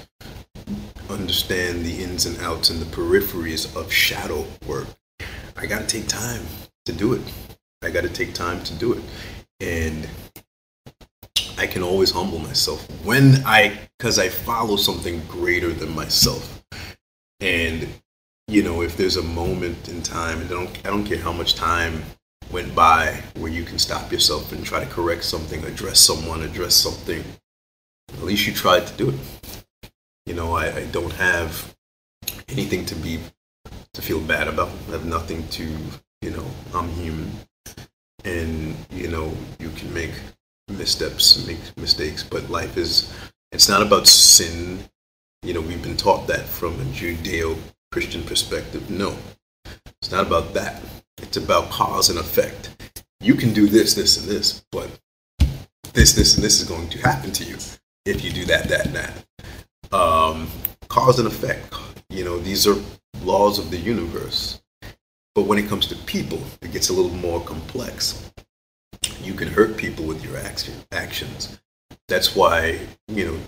understand 1.09 1.83
the 1.83 2.03
ins 2.03 2.25
and 2.25 2.37
outs 2.39 2.69
and 2.69 2.81
the 2.81 2.85
peripheries 2.85 3.75
of 3.75 3.91
shadow 3.91 4.45
work. 4.67 4.87
I 5.55 5.65
got 5.65 5.79
to 5.79 5.87
take 5.87 6.07
time 6.07 6.41
to 6.85 6.93
do 6.93 7.13
it. 7.13 7.21
I 7.81 7.89
got 7.89 8.01
to 8.01 8.09
take 8.09 8.33
time 8.33 8.63
to 8.63 8.73
do 8.75 8.93
it. 8.93 9.03
And 9.59 10.07
I 11.57 11.65
can 11.65 11.81
always 11.81 12.11
humble 12.11 12.39
myself 12.39 12.87
when 13.03 13.43
I, 13.45 13.79
because 13.97 14.19
I 14.19 14.29
follow 14.29 14.75
something 14.75 15.25
greater 15.27 15.71
than 15.71 15.95
myself. 15.95 16.63
And 17.39 17.87
you 18.49 18.63
know, 18.63 18.81
if 18.81 18.95
there's 18.95 19.17
a 19.17 19.23
moment 19.23 19.89
in 19.89 20.01
time, 20.01 20.39
and 20.39 20.49
I 20.49 20.53
don't, 20.53 20.87
I 20.87 20.89
don't 20.89 21.05
care 21.05 21.19
how 21.19 21.33
much 21.33 21.55
time 21.55 22.01
went 22.49 22.73
by 22.73 23.21
where 23.35 23.51
you 23.51 23.63
can 23.63 23.77
stop 23.77 24.09
yourself 24.09 24.53
and 24.53 24.65
try 24.65 24.79
to 24.79 24.89
correct 24.89 25.25
something, 25.25 25.63
address 25.65 25.99
someone, 25.99 26.41
address 26.41 26.73
something, 26.73 27.23
at 28.13 28.23
least 28.23 28.47
you 28.47 28.53
tried 28.53 28.87
to 28.87 28.93
do 28.93 29.09
it. 29.09 29.89
You 30.25 30.33
know, 30.33 30.55
I, 30.55 30.73
I 30.73 30.85
don't 30.85 31.11
have 31.13 31.75
anything 32.47 32.85
to 32.85 32.95
be, 32.95 33.19
to 33.93 34.01
feel 34.01 34.21
bad 34.21 34.47
about. 34.47 34.69
I 34.87 34.91
have 34.91 35.05
nothing 35.05 35.45
to, 35.49 35.67
you 36.21 36.31
know, 36.31 36.45
I'm 36.73 36.87
human. 36.89 37.29
And, 38.23 38.77
you 38.91 39.09
know, 39.09 39.33
you 39.59 39.69
can 39.71 39.93
make 39.93 40.13
missteps, 40.69 41.45
make 41.45 41.59
mistakes, 41.77 42.23
but 42.23 42.49
life 42.49 42.77
is, 42.77 43.13
it's 43.51 43.67
not 43.67 43.81
about 43.81 44.07
sin. 44.07 44.79
You 45.43 45.53
know, 45.53 45.61
we've 45.61 45.83
been 45.83 45.97
taught 45.97 46.27
that 46.27 46.45
from 46.45 46.73
a 46.79 46.85
Judeo 46.85 47.57
Christian 47.91 48.23
perspective. 48.23 48.89
No, 48.89 49.17
it's 50.01 50.11
not 50.11 50.27
about 50.27 50.53
that. 50.53 50.81
It's 51.19 51.37
about 51.37 51.69
cause 51.69 52.09
and 52.09 52.19
effect. 52.19 52.93
You 53.19 53.35
can 53.35 53.53
do 53.53 53.67
this, 53.67 53.95
this, 53.95 54.17
and 54.17 54.27
this, 54.27 54.63
but 54.71 54.89
this, 55.93 56.13
this, 56.13 56.35
and 56.35 56.43
this 56.43 56.61
is 56.61 56.67
going 56.67 56.89
to 56.89 56.99
happen 56.99 57.31
to 57.31 57.43
you 57.43 57.57
if 58.05 58.23
you 58.23 58.31
do 58.31 58.45
that, 58.45 58.69
that, 58.69 58.85
and 58.85 58.95
that. 58.95 59.93
Um, 59.93 60.49
cause 60.87 61.19
and 61.19 61.27
effect. 61.27 61.73
You 62.09 62.23
know, 62.23 62.39
these 62.39 62.67
are 62.67 62.75
laws 63.21 63.59
of 63.59 63.71
the 63.71 63.77
universe. 63.77 64.61
But 65.35 65.45
when 65.45 65.59
it 65.59 65.67
comes 65.67 65.87
to 65.87 65.95
people, 65.95 66.41
it 66.61 66.71
gets 66.71 66.89
a 66.89 66.93
little 66.93 67.11
more 67.11 67.41
complex. 67.41 68.31
You 69.21 69.33
can 69.33 69.47
hurt 69.47 69.77
people 69.77 70.05
with 70.05 70.23
your 70.23 70.37
action, 70.37 70.73
actions. 70.91 71.59
That's 72.07 72.35
why, 72.35 72.79
you 73.07 73.25
know, 73.25 73.39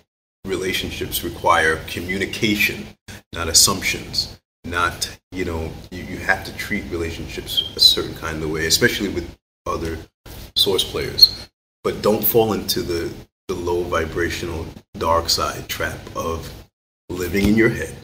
relationships 0.45 1.23
require 1.23 1.78
communication, 1.88 2.86
not 3.33 3.47
assumptions. 3.47 4.39
Not, 4.65 5.17
you 5.31 5.45
know, 5.45 5.71
you, 5.89 6.03
you 6.03 6.17
have 6.17 6.43
to 6.45 6.55
treat 6.57 6.83
relationships 6.91 7.71
a 7.75 7.79
certain 7.79 8.15
kind 8.15 8.43
of 8.43 8.51
way, 8.51 8.67
especially 8.67 9.09
with 9.09 9.37
other 9.65 9.97
source 10.55 10.83
players. 10.83 11.49
But 11.83 12.01
don't 12.01 12.23
fall 12.23 12.53
into 12.53 12.81
the, 12.81 13.11
the 13.47 13.55
low 13.55 13.83
vibrational 13.83 14.65
dark 14.97 15.29
side 15.29 15.69
trap 15.69 15.97
of 16.15 16.51
living 17.09 17.47
in 17.47 17.55
your 17.55 17.69
head, 17.69 17.95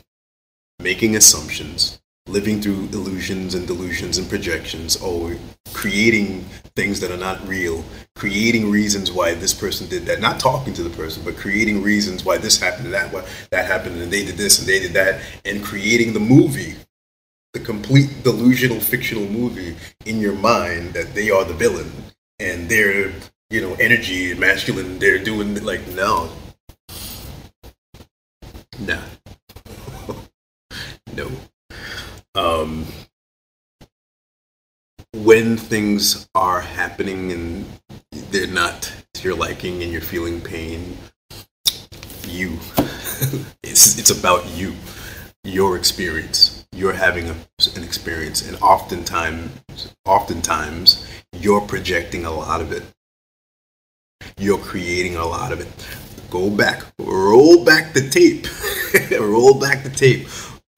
making 0.79 1.15
assumptions, 1.15 1.99
living 2.27 2.59
through 2.59 2.89
illusions 2.91 3.53
and 3.53 3.67
delusions 3.67 4.17
and 4.17 4.27
projections, 4.27 4.95
or 4.97 5.35
creating 5.73 6.41
things 6.75 6.99
that 6.99 7.11
are 7.11 7.17
not 7.17 7.47
real, 7.47 7.83
creating 8.15 8.71
reasons 8.71 9.11
why 9.11 9.33
this 9.35 9.53
person 9.53 9.87
did 9.87 10.05
that, 10.05 10.19
not 10.19 10.39
talking 10.39 10.73
to 10.73 10.83
the 10.83 10.89
person, 10.91 11.23
but 11.23 11.37
creating 11.37 11.83
reasons 11.83 12.25
why 12.25 12.37
this 12.37 12.59
happened 12.59 12.85
and 12.85 12.93
that, 12.93 13.13
why 13.13 13.23
that 13.51 13.65
happened 13.65 14.01
and 14.01 14.11
they 14.11 14.25
did 14.25 14.37
this 14.37 14.59
and 14.59 14.67
they 14.67 14.79
did 14.79 14.93
that, 14.93 15.21
and 15.45 15.63
creating 15.63 16.13
the 16.13 16.19
movie, 16.19 16.75
the 17.53 17.59
complete 17.59 18.23
delusional 18.23 18.79
fictional 18.79 19.25
movie 19.27 19.75
in 20.05 20.19
your 20.19 20.35
mind 20.35 20.93
that 20.93 21.13
they 21.13 21.29
are 21.29 21.45
the 21.45 21.53
villain 21.53 21.91
and 22.39 22.67
they're, 22.67 23.13
you 23.49 23.61
know, 23.61 23.75
energy, 23.75 24.33
masculine, 24.33 24.97
they're 24.97 25.23
doing 25.23 25.63
like, 25.63 25.87
no. 25.89 26.29
Nah. 28.79 28.99
no 31.15 31.31
um, 32.35 32.85
when 35.13 35.57
things 35.57 36.27
are 36.35 36.61
happening 36.61 37.31
and 37.31 37.65
they're 38.31 38.47
not 38.47 38.93
to 39.13 39.23
your 39.23 39.35
liking 39.35 39.81
and 39.81 39.91
you're 39.91 40.01
feeling 40.01 40.41
pain, 40.41 40.97
you. 42.27 42.59
it's, 43.63 43.97
it's 43.97 44.09
about 44.09 44.45
you, 44.49 44.73
your 45.43 45.77
experience. 45.77 46.67
You're 46.73 46.93
having 46.93 47.29
a, 47.29 47.35
an 47.75 47.83
experience, 47.83 48.47
and 48.47 48.57
oftentimes, 48.61 49.95
oftentimes, 50.05 51.07
you're 51.31 51.61
projecting 51.61 52.25
a 52.25 52.31
lot 52.31 52.59
of 52.59 52.73
it. 52.73 52.83
You're 54.37 54.57
creating 54.57 55.15
a 55.15 55.25
lot 55.25 55.53
of 55.53 55.61
it. 55.61 56.29
Go 56.29 56.49
back, 56.49 56.83
roll 56.99 57.63
back 57.63 57.93
the 57.93 58.09
tape, 58.09 58.47
roll 59.21 59.57
back 59.57 59.83
the 59.83 59.89
tape 59.89 60.27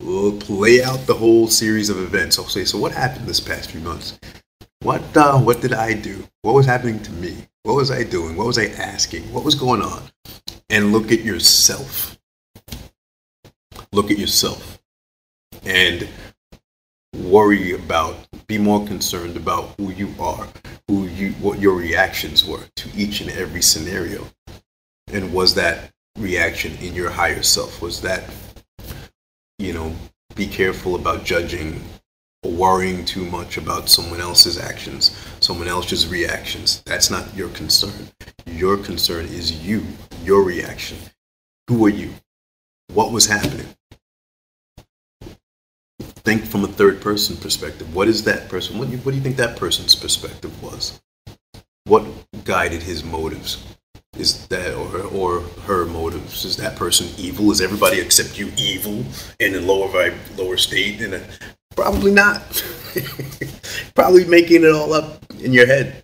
We'll 0.08 0.40
play 0.40 0.82
out 0.82 1.06
the 1.06 1.14
whole 1.14 1.50
series 1.50 1.90
of 1.90 2.00
events. 2.00 2.40
I'll 2.40 2.46
say, 2.46 2.64
so 2.64 2.78
what 2.78 2.94
happened 2.94 3.28
this 3.28 3.42
past 3.42 3.72
few 3.72 3.82
months? 3.82 4.18
What 4.80 5.04
uh, 5.18 5.38
what 5.38 5.60
did 5.60 5.74
I 5.74 5.92
do? 5.92 6.26
What 6.44 6.56
was 6.56 6.66
happening 6.66 7.02
to 7.04 7.12
me? 7.12 7.36
What 7.64 7.76
was 7.76 7.92
I 7.92 8.04
doing? 8.04 8.38
What 8.38 8.48
was 8.48 8.58
I 8.58 8.68
asking? 8.68 9.24
What 9.34 9.44
was 9.44 9.54
going 9.54 9.82
on? 9.82 10.02
And 10.70 10.94
look 10.94 11.12
at 11.12 11.26
yourself. 11.26 12.18
Look 13.92 14.10
at 14.10 14.18
yourself. 14.18 14.80
And 15.66 16.08
worry 17.14 17.74
about, 17.74 18.16
be 18.48 18.58
more 18.58 18.88
concerned 18.88 19.36
about 19.36 19.76
who 19.78 19.92
you 19.92 20.16
are, 20.22 20.48
who 20.88 21.08
you, 21.08 21.34
what 21.34 21.60
your 21.60 21.76
reactions 21.76 22.46
were 22.46 22.64
to 22.78 22.90
each 22.96 23.20
and 23.20 23.30
every 23.32 23.62
scenario. 23.62 24.26
And 25.12 25.34
was 25.34 25.54
that 25.56 25.92
reaction 26.18 26.78
in 26.78 26.94
your 26.94 27.10
higher 27.10 27.44
self? 27.44 27.82
Was 27.82 28.02
that 28.04 28.24
you 29.60 29.74
know, 29.74 29.94
be 30.36 30.48
careful 30.48 30.96
about 30.96 31.26
judging 31.26 31.82
or 32.44 32.52
worrying 32.52 33.04
too 33.04 33.26
much 33.26 33.58
about 33.58 33.90
someone 33.90 34.22
else's 34.22 34.60
actions, 34.60 35.28
someone 35.40 35.68
else's 35.68 36.08
reactions. 36.08 36.84
That's 36.86 37.10
not 37.10 37.36
your 37.36 37.50
concern. 37.50 38.10
Your 38.46 38.78
concern 38.78 39.26
is 39.26 39.66
you, 39.66 39.84
your 40.24 40.44
reaction. 40.44 40.98
Who 41.68 41.86
are 41.86 41.90
you? 41.90 42.14
What 42.94 43.12
was 43.12 43.26
happening? 43.26 43.68
Think 46.00 46.46
from 46.46 46.64
a 46.64 46.68
third 46.68 47.02
person 47.02 47.38
perspective. 47.38 47.96
What 47.96 48.08
is 48.08 48.24
that 48.26 48.50
person? 48.50 48.78
What 48.78 48.86
do 48.90 48.92
you, 48.92 48.98
what 49.00 49.12
do 49.12 49.18
you 49.18 49.24
think 49.24 49.38
that 49.38 49.58
person's 49.58 49.96
perspective 49.96 50.62
was? 50.62 51.02
What 51.86 52.06
guided 52.44 52.84
his 52.84 53.04
motives? 53.04 53.77
Is 54.20 54.48
that 54.48 54.74
or 54.76 55.02
or 55.14 55.42
her 55.66 55.86
motives? 55.86 56.46
Is 56.46 56.58
that 56.58 56.76
person 56.76 57.08
evil? 57.18 57.52
Is 57.52 57.62
everybody 57.62 58.00
except 58.00 58.38
you 58.38 58.52
evil 58.58 59.06
in 59.40 59.56
a 59.56 59.62
lower 59.62 59.88
vibe, 59.90 60.38
lower 60.38 60.58
state? 60.58 61.02
And 61.02 61.16
uh, 61.16 61.20
probably 61.76 62.12
not. 62.12 62.42
probably 63.96 64.26
making 64.26 64.64
it 64.64 64.72
all 64.72 64.94
up 64.94 65.24
in 65.40 65.54
your 65.54 65.68
head, 65.68 66.04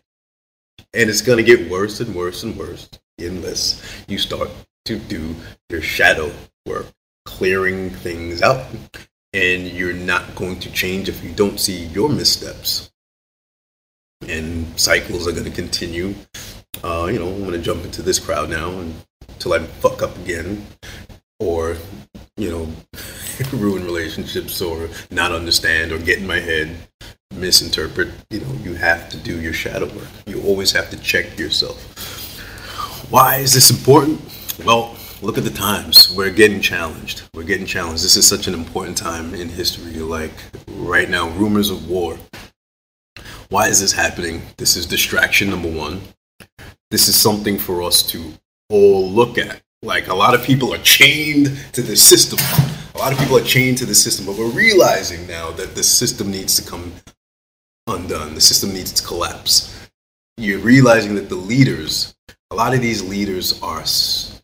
and 0.93 1.09
it's 1.09 1.21
gonna 1.21 1.43
get 1.43 1.69
worse 1.69 1.99
and 1.99 2.13
worse 2.13 2.43
and 2.43 2.55
worse 2.55 2.89
unless 3.19 4.03
you 4.07 4.17
start 4.17 4.49
to 4.85 4.97
do 4.99 5.35
your 5.69 5.81
shadow 5.81 6.31
work, 6.65 6.87
clearing 7.25 7.89
things 7.89 8.41
out, 8.41 8.65
and 9.33 9.67
you're 9.67 9.93
not 9.93 10.35
going 10.35 10.59
to 10.59 10.71
change 10.71 11.09
if 11.09 11.23
you 11.23 11.31
don't 11.31 11.59
see 11.59 11.85
your 11.87 12.09
missteps. 12.09 12.91
And 14.27 14.79
cycles 14.79 15.27
are 15.27 15.31
going 15.31 15.45
to 15.45 15.51
continue 15.51 16.15
uh, 16.83 17.09
you 17.11 17.17
know, 17.17 17.29
I'm 17.29 17.43
gonna 17.43 17.57
jump 17.57 17.85
into 17.85 18.01
this 18.01 18.19
crowd 18.19 18.49
now 18.49 18.69
until 19.29 19.53
I 19.53 19.59
fuck 19.59 20.01
up 20.01 20.15
again, 20.17 20.65
or 21.39 21.77
you 22.35 22.49
know, 22.49 22.99
ruin 23.53 23.85
relationships, 23.85 24.61
or 24.61 24.89
not 25.09 25.31
understand, 25.31 25.93
or 25.93 25.97
get 25.97 26.19
in 26.19 26.27
my 26.27 26.39
head, 26.39 26.75
misinterpret. 27.33 28.09
You 28.29 28.41
know, 28.41 28.53
you 28.63 28.73
have 28.73 29.07
to 29.09 29.17
do 29.17 29.39
your 29.39 29.53
shadow 29.53 29.85
work. 29.95 30.09
You 30.25 30.41
always 30.43 30.73
have 30.73 30.89
to 30.89 30.97
check 30.97 31.39
yourself. 31.39 31.81
Why 33.09 33.37
is 33.37 33.53
this 33.53 33.69
important? 33.69 34.21
Well, 34.65 34.97
look 35.21 35.37
at 35.37 35.45
the 35.45 35.51
times. 35.51 36.13
We're 36.13 36.31
getting 36.31 36.59
challenged. 36.59 37.29
We're 37.33 37.43
getting 37.43 37.65
challenged. 37.65 38.03
This 38.03 38.17
is 38.17 38.27
such 38.27 38.47
an 38.47 38.53
important 38.53 38.97
time 38.97 39.33
in 39.33 39.47
history. 39.47 39.93
Like 39.93 40.33
right 40.67 41.09
now, 41.09 41.29
rumors 41.29 41.69
of 41.69 41.89
war. 41.89 42.17
Why 43.49 43.67
is 43.67 43.81
this 43.81 43.91
happening? 43.91 44.41
This 44.57 44.75
is 44.75 44.85
distraction 44.85 45.49
number 45.49 45.69
one 45.69 46.01
this 46.93 47.07
is 47.07 47.15
something 47.15 47.57
for 47.57 47.81
us 47.81 48.03
to 48.03 48.33
all 48.69 49.09
look 49.09 49.39
at. 49.39 49.63
Like 49.81 50.09
a 50.09 50.13
lot 50.13 50.35
of 50.35 50.43
people 50.43 50.71
are 50.71 50.83
chained 50.83 51.57
to 51.71 51.81
the 51.81 51.95
system. 51.95 52.37
A 52.93 52.99
lot 52.99 53.11
of 53.11 53.17
people 53.17 53.35
are 53.35 53.43
chained 53.43 53.79
to 53.79 53.85
the 53.87 53.95
system, 53.95 54.27
but 54.27 54.37
we're 54.37 54.51
realizing 54.51 55.25
now 55.25 55.49
that 55.53 55.73
the 55.73 55.81
system 55.81 56.29
needs 56.29 56.55
to 56.61 56.69
come 56.69 56.93
undone. 57.87 58.35
The 58.35 58.41
system 58.41 58.71
needs 58.75 58.91
to 58.91 59.03
collapse. 59.03 59.89
You're 60.37 60.59
realizing 60.59 61.15
that 61.15 61.29
the 61.29 61.35
leaders, 61.35 62.13
a 62.51 62.55
lot 62.55 62.75
of 62.75 62.81
these 62.81 63.01
leaders 63.01 63.59
are 63.63 63.83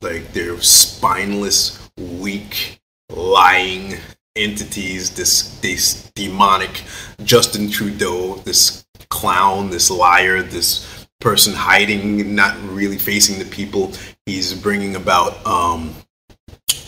like 0.02 0.34
they're 0.34 0.60
spineless, 0.60 1.88
weak, 2.00 2.80
lying 3.12 3.94
entities. 4.36 5.12
This 5.12 5.60
this 5.60 6.10
demonic 6.16 6.84
Justin 7.30 7.70
Trudeau, 7.70 8.38
this 8.38 8.84
clown, 9.12 9.70
this 9.70 9.92
liar, 9.92 10.42
this 10.42 11.06
person 11.20 11.54
hiding, 11.54 12.34
not 12.34 12.60
really 12.64 12.98
facing 12.98 13.38
the 13.38 13.46
people. 13.46 13.92
He's 14.26 14.52
bringing 14.56 14.96
about 14.96 15.46
um, 15.46 15.94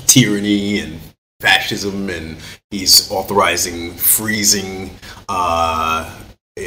tyranny 0.08 0.80
and 0.80 1.00
fascism, 1.42 2.10
and 2.10 2.38
he's 2.72 3.12
authorizing 3.12 3.94
freezing 3.94 4.90
uh, 5.30 6.12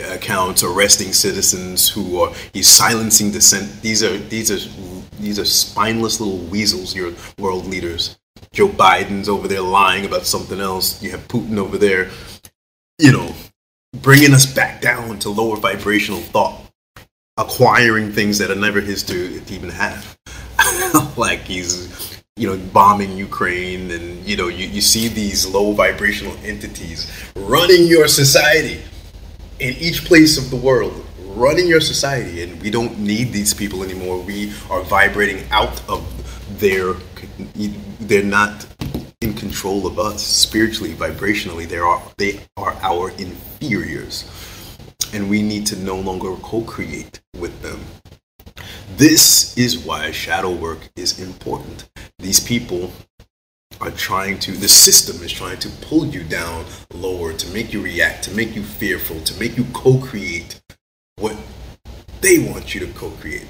accounts, 0.08 0.62
arresting 0.62 1.12
citizens 1.12 1.88
who 1.88 2.20
are. 2.20 2.32
He's 2.52 2.68
silencing 2.68 3.32
dissent. 3.32 3.82
These 3.82 4.04
are 4.04 4.16
these 4.16 4.52
are 4.52 4.70
these 5.18 5.40
are 5.40 5.44
spineless 5.44 6.20
little 6.20 6.38
weasels. 6.46 6.94
Your 6.94 7.12
world 7.40 7.66
leaders. 7.66 8.20
Joe 8.52 8.68
Biden's 8.68 9.28
over 9.28 9.48
there 9.48 9.62
lying 9.62 10.06
about 10.06 10.26
something 10.26 10.60
else. 10.60 11.02
You 11.02 11.10
have 11.10 11.26
Putin 11.26 11.58
over 11.58 11.76
there, 11.76 12.12
you 13.00 13.10
know, 13.10 13.34
bringing 14.02 14.34
us 14.34 14.46
back 14.46 14.80
down 14.80 15.18
to 15.20 15.30
lower 15.30 15.56
vibrational 15.56 16.20
thought 16.20 16.60
acquiring 17.36 18.12
things 18.12 18.38
that 18.38 18.50
are 18.50 18.54
never 18.56 18.80
his 18.80 19.02
to, 19.02 19.42
even 19.48 19.68
have. 19.68 20.16
like 21.16 21.40
he's, 21.40 22.22
you 22.36 22.48
know, 22.48 22.56
bombing 22.72 23.16
Ukraine, 23.16 23.90
and 23.90 24.24
you 24.24 24.36
know, 24.36 24.48
you, 24.48 24.66
you 24.66 24.80
see 24.80 25.08
these 25.08 25.46
low 25.46 25.72
vibrational 25.72 26.36
entities 26.44 27.10
running 27.36 27.86
your 27.86 28.06
society 28.06 28.80
in 29.58 29.74
each 29.74 30.04
place 30.04 30.38
of 30.38 30.50
the 30.50 30.56
world, 30.56 31.04
running 31.18 31.66
your 31.66 31.80
society, 31.80 32.42
and 32.42 32.60
we 32.62 32.70
don't 32.70 32.98
need 32.98 33.32
these 33.32 33.52
people 33.52 33.82
anymore. 33.82 34.20
We 34.20 34.52
are 34.70 34.82
vibrating 34.82 35.44
out 35.50 35.82
of 35.88 36.06
their. 36.60 36.94
They're 38.00 38.22
not 38.22 38.66
control 39.44 39.86
of 39.86 39.98
us 39.98 40.22
spiritually, 40.22 40.94
vibrationally. 40.94 41.68
They 41.68 41.82
are 41.90 42.00
they 42.16 42.40
are 42.56 42.74
our 42.80 43.10
inferiors 43.10 44.16
and 45.12 45.28
we 45.28 45.42
need 45.42 45.66
to 45.66 45.76
no 45.76 45.96
longer 45.96 46.34
co-create 46.36 47.20
with 47.36 47.54
them. 47.60 47.80
This 48.96 49.56
is 49.58 49.78
why 49.86 50.10
shadow 50.12 50.52
work 50.52 50.88
is 50.96 51.20
important. 51.20 51.90
These 52.18 52.40
people 52.40 52.90
are 53.82 53.90
trying 53.90 54.38
to, 54.40 54.52
the 54.52 54.68
system 54.68 55.22
is 55.22 55.32
trying 55.32 55.58
to 55.58 55.68
pull 55.88 56.06
you 56.06 56.24
down 56.24 56.64
lower, 56.94 57.34
to 57.34 57.46
make 57.52 57.72
you 57.74 57.82
react, 57.82 58.24
to 58.24 58.30
make 58.34 58.56
you 58.56 58.62
fearful, 58.62 59.20
to 59.20 59.38
make 59.38 59.58
you 59.58 59.66
co 59.74 59.98
create 59.98 60.62
what 61.16 61.36
they 62.22 62.38
want 62.38 62.74
you 62.74 62.80
to 62.86 62.90
co 62.94 63.10
create. 63.10 63.46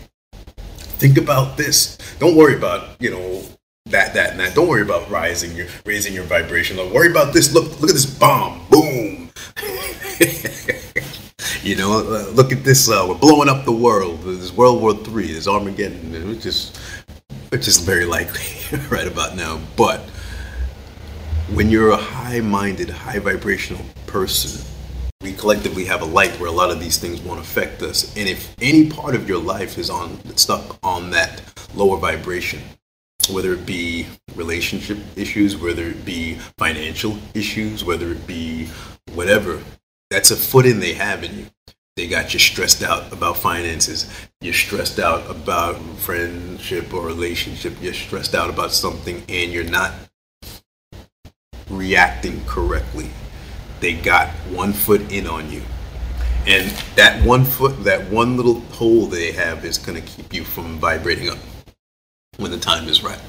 Think 1.03 1.19
about 1.19 1.57
this. 1.57 1.99
Don't 2.19 2.37
worry 2.37 2.57
about, 2.57 3.01
you 3.01 3.11
know, 3.11 3.43
that, 3.87 4.15
that, 4.15 4.31
and 4.33 4.41
that. 4.41 4.55
Don't 4.55 4.69
worry 4.69 4.83
about 4.83 5.09
rising 5.11 5.55
your, 5.57 5.67
raising 5.85 6.15
your 6.15 6.25
vibration. 6.25 6.77
Don't 6.77 6.93
worry 6.93 7.11
about 7.11 7.33
this. 7.33 7.53
Look, 7.53 7.81
look 7.81 7.91
at 7.91 7.95
this 7.95 8.07
bomb. 8.07 8.67
Boom. 8.69 9.31
You 11.63 11.77
know, 11.77 12.01
uh, 12.01 12.31
look 12.33 12.53
at 12.53 12.63
this. 12.63 12.91
Uh, 12.91 13.07
we're 13.09 13.15
blowing 13.15 13.49
up 13.49 13.65
the 13.65 13.73
world. 13.73 14.21
There's 14.21 14.53
World 14.53 14.83
War 14.83 14.93
Three. 14.93 15.33
There's 15.33 15.49
Armageddon, 15.49 16.29
which 16.29 16.45
is 16.45 16.77
which 17.49 17.67
is 17.67 17.79
very 17.79 18.05
likely 18.05 18.79
right 18.91 19.07
about 19.07 19.35
now. 19.35 19.59
But 19.75 20.01
when 21.55 21.71
you're 21.71 21.89
a 21.89 21.97
high-minded, 21.97 22.91
high 22.91 23.19
vibrational 23.19 23.83
person, 24.07 24.63
we 25.23 25.33
collectively 25.33 25.87
have 25.87 26.03
a 26.03 26.05
light 26.05 26.39
where 26.39 26.51
a 26.51 26.53
lot 26.53 26.71
of 26.71 26.81
these 26.81 26.99
things 26.99 27.23
won't 27.23 27.41
affect 27.41 27.81
us. 27.81 28.15
And 28.15 28.29
if 28.29 28.55
any 28.61 28.91
part 28.91 29.15
of 29.15 29.27
your 29.27 29.41
life 29.41 29.79
is 29.79 29.89
on 29.89 30.19
stuck 30.37 30.77
on 30.83 31.11
that 31.13 31.43
lower 31.75 31.97
vibration, 31.97 32.61
whether 33.29 33.53
it 33.53 33.67
be 33.67 34.07
relationship 34.35 34.99
issues, 35.17 35.57
whether 35.57 35.85
it 35.85 36.05
be 36.05 36.35
financial 36.59 37.19
issues, 37.35 37.85
whether 37.85 38.13
it 38.13 38.27
be 38.27 38.69
whatever, 39.15 39.61
that's 40.11 40.31
a 40.31 40.37
foot 40.37 40.67
in 40.67 40.81
they 40.81 40.95
have 40.95 41.25
in 41.25 41.39
you. 41.39 41.47
They 41.97 42.09
got 42.09 42.35
you 42.35 42.41
stressed 42.41 42.83
out 42.83 43.13
about 43.13 43.37
finances. 43.37 44.11
You're 44.41 44.53
stressed 44.53 44.99
out 44.99 45.31
about 45.31 45.77
friendship 45.99 46.93
or 46.93 47.07
relationship. 47.07 47.75
You're 47.81 47.95
stressed 47.95 48.35
out 48.35 48.51
about 48.51 48.73
something 48.73 49.23
and 49.29 49.53
you're 49.53 49.65
not 49.65 49.93
reacting 51.71 52.45
correctly. 52.47 53.11
They 53.81 53.95
got 53.95 54.29
one 54.51 54.73
foot 54.73 55.13
in 55.13 55.27
on 55.27 55.51
you. 55.51 55.63
And 56.47 56.69
that 56.97 57.25
one 57.25 57.45
foot, 57.45 57.85
that 57.85 58.11
one 58.11 58.37
little 58.37 58.61
pole 58.73 59.07
they 59.07 59.33
have 59.33 59.65
is 59.65 59.79
going 59.79 60.01
to 60.01 60.07
keep 60.07 60.35
you 60.35 60.45
from 60.45 60.79
vibrating 60.79 61.31
up 61.31 61.39
when 62.37 62.51
the 62.51 62.59
time 62.59 62.89
is 62.89 63.03
right. 63.03 63.21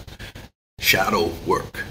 Shadow 0.79 1.31
work. 1.45 1.83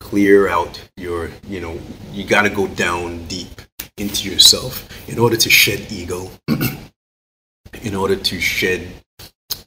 Clear 0.00 0.48
out 0.48 0.80
your, 0.96 1.30
you 1.46 1.60
know, 1.60 1.78
you 2.12 2.24
got 2.24 2.42
to 2.42 2.50
go 2.50 2.66
down 2.66 3.26
deep 3.26 3.60
into 3.96 4.30
yourself 4.30 4.88
in 5.08 5.18
order 5.18 5.36
to 5.36 5.50
shed 5.50 5.86
ego, 5.92 6.30
in 7.82 7.94
order 7.94 8.16
to 8.16 8.40
shed, 8.40 8.88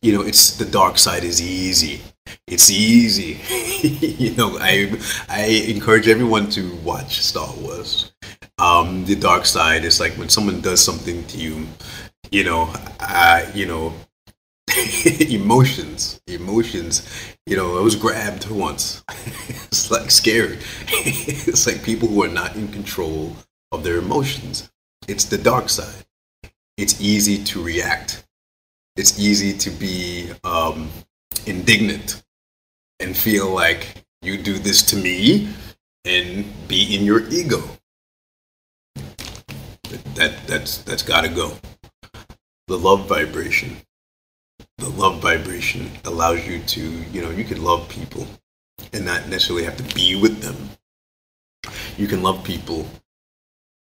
you 0.02 0.12
know, 0.12 0.22
it's 0.22 0.58
the 0.58 0.66
dark 0.66 0.98
side 0.98 1.24
is 1.24 1.42
easy. 1.42 2.02
It's 2.48 2.70
easy. 2.70 3.39
you 3.88 4.36
know, 4.36 4.58
I 4.60 4.92
I 5.30 5.46
encourage 5.68 6.08
everyone 6.08 6.50
to 6.52 6.76
watch 6.78 7.22
Star 7.22 7.50
Wars. 7.58 8.12
Um, 8.58 9.06
the 9.06 9.16
dark 9.16 9.46
side 9.46 9.86
is 9.86 10.00
like 10.00 10.13
when 10.13 10.30
someone 10.30 10.62
does 10.62 10.84
something 10.84 11.24
to 11.26 11.38
you, 11.38 11.68
you 12.32 12.44
know, 12.44 12.74
uh, 13.00 13.46
you 13.54 13.66
know, 13.66 13.94
emotions, 15.30 16.22
emotions. 16.28 17.08
You 17.46 17.58
know, 17.58 17.78
I 17.78 17.82
was 17.82 17.96
grabbed 17.96 18.50
once. 18.50 19.04
it's 19.48 19.92
like 19.92 20.10
scary. 20.10 20.58
it's 20.88 21.68
like 21.68 21.84
people 21.84 22.08
who 22.08 22.24
are 22.24 22.30
not 22.30 22.56
in 22.56 22.68
control 22.70 23.36
of 23.72 23.84
their 23.84 23.98
emotions. 23.98 24.72
It's 25.08 25.26
the 25.26 25.38
dark 25.38 25.70
side. 25.70 26.06
It's 26.78 27.00
easy 27.00 27.44
to 27.46 27.64
react. 27.64 28.26
It's 28.96 29.20
easy 29.20 29.56
to 29.58 29.70
be 29.70 30.32
um, 30.44 30.90
indignant 31.46 32.24
and 33.00 33.16
feel 33.16 33.50
like 33.50 34.04
you 34.22 34.38
do 34.38 34.58
this 34.58 34.82
to 34.84 34.96
me 34.96 35.50
and 36.06 36.46
be 36.68 36.96
in 36.96 37.06
your 37.06 37.28
ego. 37.30 37.62
that 40.16 40.34
that's 40.48 40.78
that's 40.80 41.04
got 41.04 41.22
to 41.22 41.30
go. 41.30 41.58
The 42.68 42.78
love 42.78 43.08
vibration. 43.08 43.78
The 44.84 44.89
love 44.89 45.22
vibration 45.22 45.89
allows 46.04 46.46
you 46.46 46.60
to, 46.60 46.82
you 46.82 47.22
know, 47.22 47.30
you 47.30 47.46
can 47.46 47.63
love 47.63 47.88
people 47.88 48.28
and 48.91 49.06
not 49.06 49.30
necessarily 49.30 49.63
have 49.63 49.78
to 49.78 49.96
be 49.96 50.19
with 50.22 50.41
them. 50.41 50.58
You 51.96 52.06
can 52.06 52.22
love 52.22 52.43
people. 52.43 52.86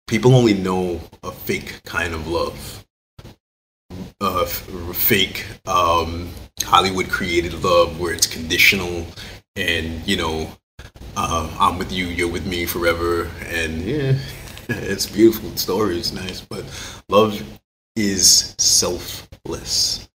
People 0.09 0.35
only 0.35 0.55
know 0.55 1.01
a 1.23 1.31
fake 1.31 1.83
kind 1.85 2.15
of 2.15 2.27
love. 2.27 2.85
A 4.21 4.45
fake 4.45 5.47
um, 5.69 6.31
Hollywood 6.65 7.09
created 7.09 7.63
love 7.63 8.01
where 8.01 8.13
it's 8.13 8.27
conditional 8.27 9.07
and, 9.55 10.05
you 10.05 10.17
know, 10.17 10.51
uh, 11.17 11.57
I'm 11.61 11.79
with 11.79 11.93
you, 11.93 12.07
you're 12.07 12.27
with 12.27 12.45
me 12.45 12.67
forever. 12.67 13.31
And 13.47 13.83
yeah, 13.83 14.19
it's 14.69 15.07
beautiful. 15.07 15.51
The 15.51 15.59
story 15.59 16.01
is 16.01 16.13
nice, 16.13 16.41
but 16.41 16.65
love 17.09 17.41
is 17.95 18.57
selfless. 18.59 20.09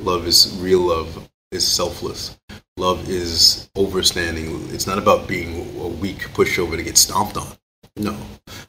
Love 0.00 0.26
is 0.26 0.56
real 0.60 0.80
love 0.80 1.28
is 1.50 1.66
selfless. 1.66 2.38
Love 2.76 3.08
is 3.08 3.70
overstanding. 3.76 4.72
It's 4.72 4.86
not 4.86 4.98
about 4.98 5.28
being 5.28 5.80
a 5.80 5.88
weak 5.88 6.18
pushover 6.34 6.76
to 6.76 6.82
get 6.82 6.98
stomped 6.98 7.36
on. 7.36 7.56
No, 7.96 8.16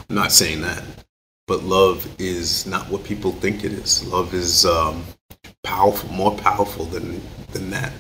I'm 0.10 0.16
not 0.16 0.32
saying 0.32 0.62
that. 0.62 0.84
But 1.48 1.64
love 1.64 2.08
is 2.20 2.66
not 2.66 2.90
what 2.90 3.04
people 3.04 3.32
think 3.32 3.64
it 3.64 3.72
is. 3.72 4.06
Love 4.08 4.34
is 4.34 4.66
um, 4.66 5.04
powerful, 5.64 6.10
more 6.12 6.36
powerful 6.38 6.86
than 6.86 7.22
than 7.52 7.70
that. 7.72 7.92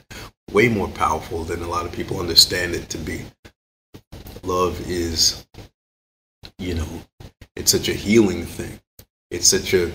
Way 0.52 0.70
more 0.70 0.88
powerful 0.90 1.44
than 1.44 1.62
a 1.64 1.68
lot 1.68 1.86
of 1.86 1.92
people 1.92 2.20
understand 2.20 2.76
it 2.76 2.90
to 2.90 2.98
be. 2.98 3.26
Love 4.44 4.80
is, 4.88 5.48
you 6.60 6.76
know, 6.76 6.88
it's 7.56 7.72
such 7.72 7.90
a 7.90 7.94
healing 7.94 8.46
thing. 8.46 8.80
It's 9.32 9.48
such 9.48 9.74
a, 9.74 9.92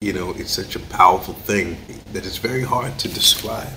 you 0.00 0.12
know, 0.12 0.30
it's 0.32 0.50
such 0.50 0.76
a 0.76 0.80
powerful 0.80 1.34
thing 1.34 1.76
that 2.12 2.26
it's 2.26 2.38
very 2.38 2.62
hard 2.62 2.98
to 3.00 3.08
describe 3.08 3.68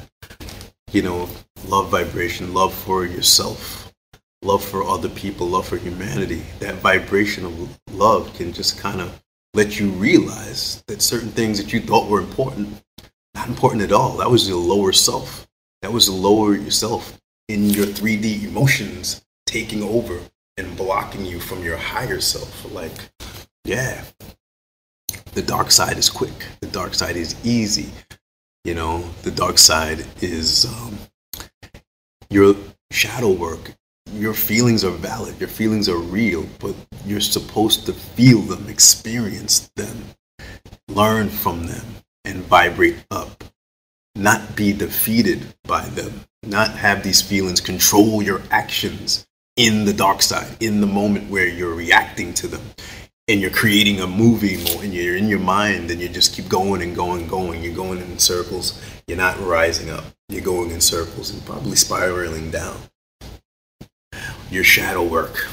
you 0.91 1.01
know, 1.01 1.29
love 1.67 1.89
vibration, 1.89 2.53
love 2.53 2.73
for 2.73 3.05
yourself, 3.05 3.93
love 4.41 4.63
for 4.63 4.83
other 4.83 5.07
people, 5.09 5.47
love 5.47 5.67
for 5.67 5.77
humanity. 5.77 6.43
That 6.59 6.75
vibration 6.75 7.45
of 7.45 7.79
love 7.93 8.33
can 8.33 8.51
just 8.51 8.77
kind 8.77 8.99
of 8.99 9.23
let 9.53 9.79
you 9.79 9.89
realize 9.91 10.83
that 10.87 11.01
certain 11.01 11.29
things 11.29 11.57
that 11.57 11.71
you 11.71 11.79
thought 11.79 12.09
were 12.09 12.19
important, 12.19 12.83
not 13.33 13.47
important 13.47 13.83
at 13.83 13.93
all. 13.93 14.17
That 14.17 14.29
was 14.29 14.49
your 14.49 14.57
lower 14.57 14.91
self. 14.91 15.47
That 15.81 15.93
was 15.93 16.07
the 16.07 16.13
lower 16.13 16.55
yourself 16.55 17.17
in 17.47 17.69
your 17.69 17.85
3D 17.85 18.43
emotions 18.43 19.23
taking 19.45 19.83
over 19.83 20.19
and 20.57 20.75
blocking 20.75 21.25
you 21.25 21.39
from 21.39 21.63
your 21.63 21.77
higher 21.77 22.19
self. 22.19 22.69
Like, 22.73 23.09
yeah, 23.63 24.03
the 25.33 25.41
dark 25.41 25.71
side 25.71 25.97
is 25.97 26.09
quick. 26.09 26.47
The 26.59 26.67
dark 26.67 26.93
side 26.93 27.15
is 27.15 27.35
easy. 27.45 27.89
You 28.63 28.75
know, 28.75 29.03
the 29.23 29.31
dark 29.31 29.57
side 29.57 30.05
is 30.21 30.65
um, 30.65 30.97
your 32.29 32.55
shadow 32.91 33.31
work. 33.31 33.73
Your 34.13 34.33
feelings 34.33 34.83
are 34.83 34.91
valid. 34.91 35.39
Your 35.39 35.49
feelings 35.49 35.87
are 35.87 35.97
real, 35.97 36.45
but 36.59 36.75
you're 37.05 37.21
supposed 37.21 37.85
to 37.85 37.93
feel 37.93 38.41
them, 38.41 38.67
experience 38.67 39.71
them, 39.75 39.97
learn 40.89 41.29
from 41.29 41.65
them, 41.67 41.85
and 42.25 42.43
vibrate 42.43 43.03
up. 43.09 43.43
Not 44.15 44.55
be 44.55 44.73
defeated 44.73 45.55
by 45.63 45.85
them. 45.89 46.25
Not 46.43 46.71
have 46.71 47.03
these 47.03 47.21
feelings 47.21 47.61
control 47.61 48.21
your 48.21 48.41
actions 48.51 49.25
in 49.55 49.85
the 49.85 49.93
dark 49.93 50.21
side, 50.21 50.57
in 50.59 50.81
the 50.81 50.87
moment 50.87 51.29
where 51.29 51.47
you're 51.47 51.73
reacting 51.73 52.33
to 52.33 52.47
them 52.47 52.61
and 53.31 53.41
you're 53.41 53.49
creating 53.49 54.01
a 54.01 54.07
movie 54.07 54.55
and 54.79 54.93
you're 54.93 55.15
in 55.15 55.29
your 55.29 55.39
mind 55.39 55.89
and 55.89 56.01
you 56.01 56.09
just 56.09 56.33
keep 56.33 56.49
going 56.49 56.81
and 56.81 56.95
going 56.95 57.21
and 57.21 57.29
going. 57.29 57.63
You're 57.63 57.73
going 57.73 57.99
in 57.99 58.19
circles. 58.19 58.81
You're 59.07 59.17
not 59.17 59.39
rising 59.39 59.89
up. 59.89 60.03
You're 60.27 60.43
going 60.43 60.71
in 60.71 60.81
circles 60.81 61.31
and 61.31 61.43
probably 61.45 61.75
spiraling 61.75 62.51
down. 62.51 62.77
Your 64.49 64.65
shadow 64.65 65.03
work. 65.03 65.47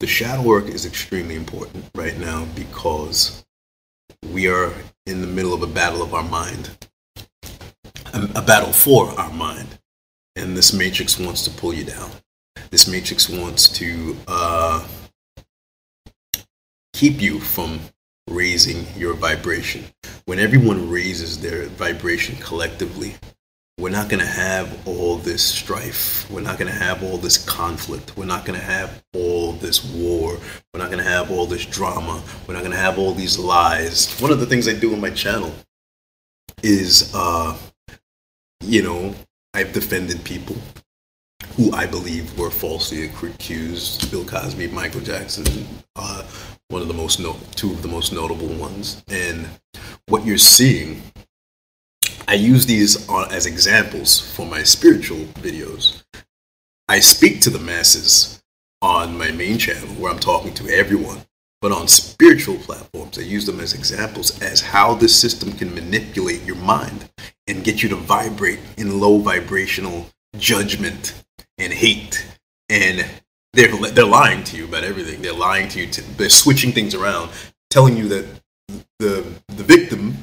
The 0.00 0.06
shadow 0.06 0.42
work 0.42 0.66
is 0.66 0.86
extremely 0.86 1.34
important 1.34 1.90
right 1.96 2.16
now 2.16 2.46
because 2.54 3.44
we 4.32 4.46
are 4.46 4.72
in 5.06 5.20
the 5.20 5.26
middle 5.26 5.52
of 5.52 5.62
a 5.62 5.66
battle 5.66 6.02
of 6.02 6.14
our 6.14 6.22
mind 6.22 6.76
a, 8.14 8.42
battle 8.42 8.72
for 8.72 9.08
our 9.18 9.32
mind. 9.32 9.78
And 10.36 10.56
this 10.56 10.72
matrix 10.72 11.18
wants 11.18 11.42
to 11.44 11.50
pull 11.50 11.74
you 11.74 11.84
down. 11.84 12.10
This 12.70 12.86
matrix 12.86 13.28
wants 13.28 13.68
to 13.70 14.16
uh, 14.28 14.86
keep 16.98 17.22
you 17.22 17.38
from 17.38 17.78
raising 18.28 18.84
your 18.96 19.14
vibration. 19.14 19.84
When 20.24 20.40
everyone 20.40 20.90
raises 20.90 21.40
their 21.40 21.66
vibration 21.66 22.34
collectively, 22.40 23.14
we're 23.78 23.90
not 23.90 24.08
going 24.08 24.18
to 24.18 24.26
have 24.26 24.84
all 24.84 25.16
this 25.16 25.44
strife. 25.44 26.28
We're 26.28 26.40
not 26.40 26.58
going 26.58 26.66
to 26.72 26.76
have 26.76 27.04
all 27.04 27.16
this 27.16 27.38
conflict. 27.38 28.16
We're 28.16 28.24
not 28.24 28.44
going 28.44 28.58
to 28.58 28.64
have 28.64 29.00
all 29.14 29.52
this 29.52 29.84
war. 29.84 30.38
We're 30.74 30.80
not 30.80 30.90
going 30.90 30.98
to 30.98 31.08
have 31.08 31.30
all 31.30 31.46
this 31.46 31.64
drama. 31.66 32.20
We're 32.48 32.54
not 32.54 32.64
going 32.64 32.72
to 32.72 32.78
have 32.78 32.98
all 32.98 33.14
these 33.14 33.38
lies. 33.38 34.18
One 34.18 34.32
of 34.32 34.40
the 34.40 34.46
things 34.46 34.66
I 34.66 34.74
do 34.74 34.92
on 34.92 35.00
my 35.00 35.10
channel 35.10 35.54
is, 36.64 37.12
uh, 37.14 37.56
you 38.64 38.82
know, 38.82 39.14
I've 39.54 39.72
defended 39.72 40.24
people 40.24 40.56
who 41.54 41.70
I 41.70 41.86
believe 41.86 42.36
were 42.36 42.50
falsely 42.50 43.04
accused 43.04 44.10
Bill 44.10 44.24
Cosby, 44.24 44.66
Michael 44.68 45.00
Jackson, 45.00 45.46
uh, 45.94 46.24
one 46.68 46.82
of 46.82 46.88
the 46.88 46.94
most 46.94 47.18
no- 47.18 47.36
two 47.54 47.72
of 47.72 47.82
the 47.82 47.88
most 47.88 48.12
notable 48.12 48.48
ones. 48.48 49.02
And 49.08 49.48
what 50.06 50.26
you're 50.26 50.38
seeing, 50.38 51.02
I 52.26 52.34
use 52.34 52.66
these 52.66 53.08
as 53.08 53.46
examples 53.46 54.34
for 54.34 54.44
my 54.44 54.62
spiritual 54.62 55.24
videos. 55.40 56.02
I 56.86 57.00
speak 57.00 57.40
to 57.42 57.50
the 57.50 57.58
masses 57.58 58.42
on 58.82 59.16
my 59.16 59.30
main 59.30 59.58
channel 59.58 59.88
where 59.94 60.12
I'm 60.12 60.18
talking 60.18 60.54
to 60.54 60.68
everyone. 60.68 61.20
But 61.60 61.72
on 61.72 61.88
spiritual 61.88 62.56
platforms, 62.56 63.18
I 63.18 63.22
use 63.22 63.44
them 63.44 63.58
as 63.58 63.74
examples 63.74 64.40
as 64.40 64.60
how 64.60 64.94
the 64.94 65.08
system 65.08 65.52
can 65.52 65.74
manipulate 65.74 66.44
your 66.44 66.56
mind 66.56 67.08
and 67.48 67.64
get 67.64 67.82
you 67.82 67.88
to 67.88 67.96
vibrate 67.96 68.60
in 68.76 69.00
low 69.00 69.18
vibrational 69.18 70.06
judgment 70.36 71.24
and 71.56 71.72
hate 71.72 72.26
and 72.68 73.04
they're 73.52 73.74
they're 73.90 74.04
lying 74.04 74.44
to 74.44 74.56
you 74.56 74.64
about 74.64 74.84
everything. 74.84 75.22
They're 75.22 75.32
lying 75.32 75.68
to 75.70 75.80
you. 75.80 75.86
To, 75.88 76.02
they're 76.16 76.28
switching 76.28 76.72
things 76.72 76.94
around, 76.94 77.30
telling 77.70 77.96
you 77.96 78.08
that 78.08 78.26
the 78.98 79.26
the 79.48 79.64
victim 79.64 80.16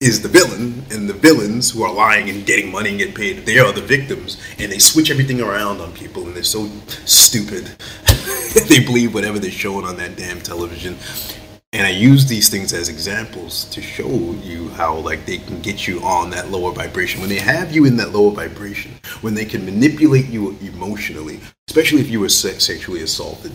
is 0.00 0.22
the 0.22 0.28
villain, 0.28 0.82
and 0.90 1.08
the 1.08 1.14
villains 1.14 1.70
who 1.70 1.82
are 1.82 1.92
lying 1.92 2.30
and 2.30 2.46
getting 2.46 2.72
money 2.72 2.88
and 2.88 2.98
getting 2.98 3.14
paid, 3.14 3.44
they 3.44 3.58
are 3.58 3.70
the 3.70 3.82
victims, 3.82 4.40
and 4.58 4.72
they 4.72 4.78
switch 4.78 5.10
everything 5.10 5.42
around 5.42 5.78
on 5.80 5.92
people, 5.92 6.24
and 6.26 6.34
they're 6.34 6.42
so 6.42 6.70
stupid. 7.04 7.70
they 8.68 8.80
believe 8.80 9.12
whatever 9.12 9.38
they're 9.38 9.50
showing 9.50 9.84
on 9.84 9.98
that 9.98 10.16
damn 10.16 10.40
television, 10.40 10.96
and 11.72 11.86
I 11.86 11.90
use 11.90 12.26
these 12.26 12.48
things 12.48 12.72
as 12.72 12.88
examples 12.88 13.64
to 13.66 13.80
show 13.80 14.08
you 14.08 14.70
how 14.70 14.96
like 14.96 15.24
they 15.24 15.38
can 15.38 15.60
get 15.60 15.86
you 15.86 16.00
on 16.02 16.30
that 16.30 16.50
lower 16.50 16.72
vibration. 16.72 17.20
When 17.20 17.30
they 17.30 17.38
have 17.38 17.70
you 17.70 17.84
in 17.84 17.96
that 17.98 18.10
lower 18.10 18.32
vibration, 18.32 18.92
when 19.20 19.34
they 19.34 19.44
can 19.44 19.64
manipulate 19.64 20.26
you 20.26 20.56
emotionally, 20.60 21.40
especially 21.68 22.00
if 22.00 22.10
you 22.10 22.18
were 22.18 22.28
sexually 22.28 23.02
assaulted, 23.02 23.52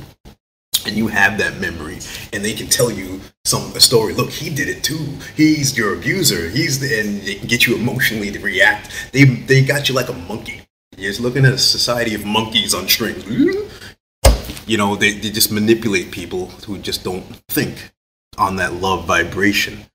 and 0.86 0.96
you 0.96 1.08
have 1.08 1.38
that 1.40 1.60
memory, 1.60 2.00
and 2.32 2.46
they 2.46 2.54
can 2.54 2.68
tell 2.68 2.90
you 2.90 3.20
some 3.44 3.76
a 3.76 3.82
story. 3.82 4.14
Look, 4.14 4.30
he 4.30 4.54
did 4.54 4.70
it 4.70 4.84
too. 4.84 5.06
He's 5.36 5.78
your 5.78 5.96
abuser. 5.96 6.50
He's 6.50 6.80
the, 6.80 7.00
and 7.00 7.22
they 7.22 7.36
can 7.36 7.48
get 7.48 7.68
you 7.68 7.76
emotionally 7.76 8.32
to 8.32 8.40
react. 8.40 9.10
They 9.12 9.26
they 9.26 9.62
got 9.62 9.90
you 9.90 9.96
like 9.96 10.10
a 10.10 10.14
monkey. 10.14 10.62
You're 10.96 11.12
just 11.12 11.20
looking 11.20 11.44
at 11.44 11.52
a 11.52 11.58
society 11.58 12.16
of 12.16 12.24
monkeys 12.24 12.74
on 12.74 12.88
strings. 12.88 13.26
You 14.68 14.78
know, 14.78 14.96
they, 14.96 15.12
they 15.12 15.30
just 15.30 15.52
manipulate 15.52 16.12
people 16.12 16.48
who 16.66 16.78
just 16.78 17.04
don't 17.04 17.24
think 17.50 17.92
on 18.38 18.56
that 18.58 18.74
love 18.74 19.06
vibration. 19.06 19.86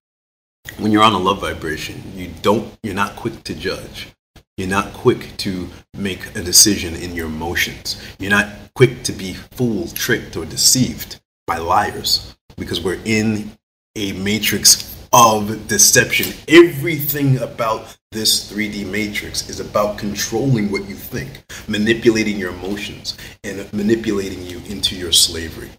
When 0.79 0.93
you're 0.93 1.03
on 1.03 1.13
a 1.13 1.19
love 1.19 1.41
vibration, 1.41 2.03
you 2.15 2.31
don't 2.43 2.73
you're 2.83 2.95
not 2.95 3.17
quick 3.17 3.45
to 3.45 3.55
judge. 3.55 4.09
You're 4.57 4.69
not 4.69 4.93
quick 4.93 5.37
to 5.39 5.69
make 5.97 6.37
a 6.37 6.43
decision 6.43 6.95
in 6.95 7.15
your 7.15 7.27
emotions. 7.27 8.01
You're 8.19 8.31
not 8.31 8.51
quick 8.75 9.03
to 9.05 9.13
be 9.13 9.33
fooled, 9.33 9.95
tricked, 9.97 10.37
or 10.37 10.45
deceived 10.45 11.21
by 11.47 11.59
liars 11.59 12.37
because 12.57 12.83
we're 12.83 13.01
in 13.05 13.53
a 13.97 14.13
matrix 14.13 14.97
of 15.13 15.67
deception. 15.67 16.35
Everything 16.47 17.39
about 17.39 17.97
this 18.13 18.53
3D 18.53 18.87
matrix 18.87 19.49
is 19.49 19.61
about 19.61 19.99
controlling 19.99 20.71
what 20.71 20.89
you 20.89 20.95
think, 20.95 21.43
manipulating 21.67 22.37
your 22.37 22.51
emotions, 22.51 23.17
and 23.45 23.73
manipulating 23.73 24.45
you 24.47 24.61
into 24.69 24.95
your 24.95 25.13
slavery 25.13 25.71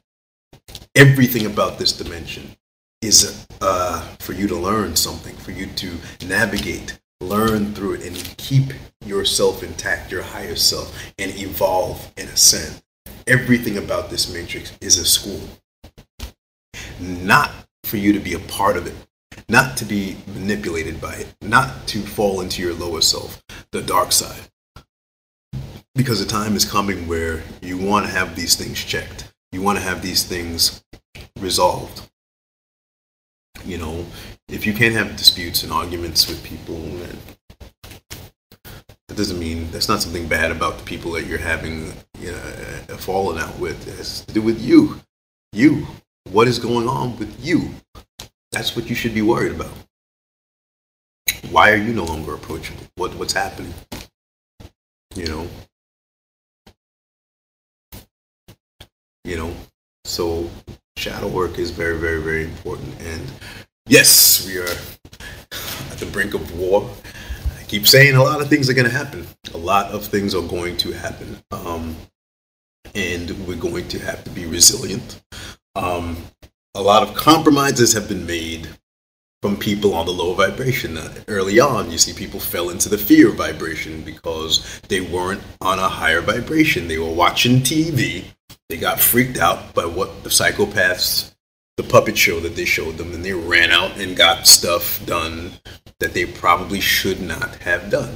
everything 0.96 1.46
about 1.46 1.78
this 1.80 1.92
dimension 1.92 2.56
is 3.02 3.48
uh, 3.62 4.02
for 4.20 4.34
you 4.34 4.48
to 4.48 4.56
learn 4.56 4.96
something, 4.96 5.36
for 5.38 5.52
you 5.52 5.66
to 5.66 5.92
navigate, 6.26 7.00
learn 7.20 7.74
through 7.74 7.94
it, 7.94 8.06
and 8.06 8.16
keep 8.38 8.74
yourself 9.06 9.64
intact, 9.64 10.12
your 10.12 10.22
higher 10.22 10.56
self, 10.56 10.96
and 11.18 11.32
evolve 11.40 12.12
and 12.18 12.30
ascend. 12.30 12.82
everything 13.28 13.78
about 13.78 14.10
this 14.10 14.34
matrix 14.34 14.76
is 14.82 14.98
a 14.98 15.06
school. 15.06 15.42
Not 17.00 17.52
for 17.84 17.98
you 17.98 18.14
to 18.14 18.20
be 18.20 18.34
a 18.34 18.40
part 18.40 18.78
of 18.78 18.88
it, 18.88 18.96
not 19.50 19.78
to 19.78 19.86
be 19.86 20.18
manipulated 20.34 21.00
by 21.02 21.16
it, 21.16 21.34
not 21.42 21.88
to 21.88 22.00
fall 22.00 22.42
into 22.42 22.62
your 22.62 22.74
lower 22.74 23.02
self, 23.02 23.42
the 23.72 23.82
dark 23.82 24.12
side. 24.12 24.42
Because 25.96 26.24
the 26.24 26.30
time 26.30 26.56
is 26.56 26.64
coming 26.64 27.08
where 27.08 27.44
you 27.62 27.78
want 27.78 28.06
to 28.06 28.12
have 28.12 28.36
these 28.36 28.56
things 28.56 28.80
checked. 28.84 29.21
You 29.52 29.62
want 29.62 29.78
to 29.78 29.84
have 29.84 30.02
these 30.02 30.24
things 30.24 30.84
resolved. 31.40 32.10
You 33.66 33.78
know, 33.78 34.06
if 34.48 34.66
you 34.66 34.74
can't 34.74 34.96
have 34.96 35.16
disputes 35.18 35.64
and 35.64 35.72
arguments 35.72 36.28
with 36.28 36.44
people, 36.44 36.80
that 39.08 39.18
doesn't 39.18 39.40
mean 39.40 39.70
that's 39.72 39.90
not 39.90 40.02
something 40.02 40.28
bad 40.28 40.52
about 40.52 40.78
the 40.78 40.84
people 40.84 41.12
that 41.12 41.26
you're 41.26 41.38
having 41.38 41.94
you 42.20 42.32
know, 42.32 42.38
a 42.90 42.98
falling 42.98 43.40
out 43.40 43.60
with. 43.60 43.88
It 43.88 43.98
has 43.98 44.26
to 44.26 44.34
do 44.34 44.42
with 44.42 44.62
you. 44.62 45.02
You. 45.52 45.86
What 46.30 46.48
is 46.48 46.60
going 46.60 46.88
on 46.88 47.18
with 47.18 47.36
you? 47.44 47.72
That's 48.52 48.76
what 48.76 48.90
you 48.90 48.96
should 48.96 49.14
be 49.14 49.22
worried 49.22 49.52
about. 49.52 49.74
Why 51.50 51.72
are 51.72 51.78
you 51.78 51.94
no 51.94 52.06
longer 52.06 52.34
approachable? 52.34 52.84
What 52.96 53.16
what's 53.16 53.34
happening? 53.34 53.74
You 55.16 55.26
know. 55.26 55.48
You 59.24 59.38
know. 59.38 59.54
So 60.06 60.50
shadow 60.98 61.28
work 61.28 61.58
is 61.60 61.72
very, 61.72 61.98
very, 61.98 62.22
very 62.22 62.44
important. 62.44 63.00
And 63.02 63.22
yes, 63.88 64.46
we 64.46 64.58
are 64.58 64.68
at 65.92 65.98
the 66.00 66.10
brink 66.12 66.34
of 66.34 66.58
war 66.58 66.90
i 67.60 67.64
keep 67.64 67.88
saying 67.88 68.16
a 68.16 68.24
lot 68.24 68.42
of 68.42 68.50
things 68.50 68.70
are 68.70 68.74
going 68.74 68.90
to 68.90 68.96
happen. 68.96 69.26
A 69.54 69.58
lot 69.58 69.92
of 69.92 70.06
things 70.06 70.36
are 70.36 70.42
going 70.42 70.78
to 70.78 70.92
happen. 70.92 71.38
Um, 71.52 71.96
and 72.96 73.30
we're 73.48 73.56
going 73.56 73.88
to 73.90 74.00
have 74.00 74.24
to 74.26 74.30
be 74.32 74.46
resilient. 74.46 75.22
Um, 75.76 76.18
a 76.76 76.82
lot 76.82 77.04
of 77.04 77.16
compromises 77.16 77.94
have 77.94 78.08
been 78.08 78.26
made 78.26 78.68
from 79.42 79.58
people 79.58 79.94
on 79.94 80.06
the 80.06 80.12
low 80.12 80.34
vibration. 80.34 80.98
Uh, 80.98 81.14
early 81.28 81.60
on, 81.60 81.90
you 81.92 81.98
see 81.98 82.14
people 82.14 82.40
fell 82.40 82.70
into 82.70 82.90
the 82.90 82.98
fear 82.98 83.30
vibration 83.30 84.02
because 84.02 84.82
they 84.88 85.02
weren't 85.02 85.42
on 85.62 85.80
a 85.80 85.88
higher 85.88 86.22
vibration. 86.22 86.88
They 86.88 87.00
were 87.00 87.14
watching 87.14 87.58
TV. 87.58 88.26
They 88.72 88.78
got 88.78 89.02
freaked 89.02 89.38
out 89.38 89.74
by 89.74 89.86
what 89.86 90.24
the 90.24 90.30
psychopaths, 90.30 91.36
the 91.76 91.84
puppet 91.84 92.18
show 92.18 92.40
that 92.40 92.56
they 92.56 92.64
showed 92.64 92.96
them, 92.96 93.12
and 93.12 93.22
they 93.22 93.34
ran 93.34 93.70
out 93.70 93.98
and 93.98 94.16
got 94.16 94.48
stuff 94.48 95.06
done 95.06 95.52
that 96.00 96.14
they 96.14 96.26
probably 96.26 96.80
should 96.80 97.20
not 97.20 97.54
have 97.56 97.92
done. 97.92 98.16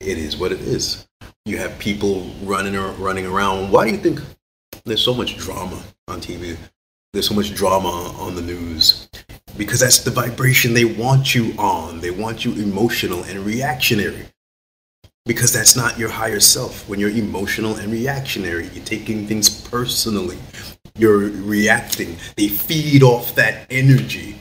It 0.00 0.18
is 0.18 0.36
what 0.36 0.50
it 0.50 0.58
is. 0.62 1.06
You 1.44 1.58
have 1.58 1.78
people 1.78 2.28
running 2.42 2.74
or 2.74 2.90
running 2.94 3.24
around. 3.24 3.70
Why 3.70 3.86
do 3.86 3.92
you 3.92 3.98
think 3.98 4.18
there's 4.84 5.00
so 5.00 5.14
much 5.14 5.36
drama 5.36 5.80
on 6.08 6.20
TV? 6.20 6.56
There's 7.12 7.28
so 7.28 7.34
much 7.36 7.54
drama 7.54 8.16
on 8.18 8.34
the 8.34 8.42
news 8.42 9.08
because 9.56 9.78
that's 9.78 10.00
the 10.00 10.10
vibration 10.10 10.74
they 10.74 10.86
want 10.86 11.36
you 11.36 11.54
on. 11.56 12.00
They 12.00 12.10
want 12.10 12.44
you 12.44 12.50
emotional 12.54 13.22
and 13.22 13.46
reactionary 13.46 14.26
because 15.24 15.52
that's 15.52 15.76
not 15.76 15.98
your 15.98 16.08
higher 16.08 16.40
self. 16.40 16.88
When 16.88 16.98
you're 16.98 17.10
emotional 17.10 17.76
and 17.76 17.92
reactionary, 17.92 18.68
you're 18.68 18.84
taking 18.84 19.26
things 19.26 19.48
personally. 19.48 20.38
You're 20.96 21.30
reacting. 21.30 22.16
They 22.36 22.48
feed 22.48 23.02
off 23.02 23.34
that 23.36 23.66
energy. 23.70 24.36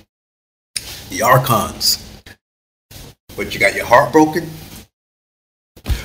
The 1.10 1.22
archons, 1.22 2.24
but 3.36 3.54
you 3.54 3.60
got 3.60 3.76
your 3.76 3.86
heart 3.86 4.12
broken. 4.12 4.50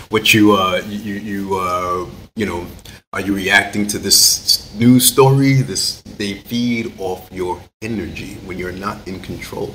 What 0.09 0.35
you 0.35 0.53
uh 0.53 0.83
you 0.87 1.15
you 1.15 1.57
uh 1.57 2.07
you 2.35 2.47
know 2.47 2.67
are 3.13 3.21
you 3.21 3.35
reacting 3.35 3.87
to 3.89 3.99
this 3.99 4.75
news 4.75 5.07
story? 5.07 5.55
This 5.55 6.03
they 6.19 6.35
feed 6.35 6.93
off 6.99 7.29
your 7.33 7.61
energy 7.83 8.35
when 8.45 8.59
you're 8.59 8.73
not 8.73 9.07
in 9.07 9.21
control 9.21 9.75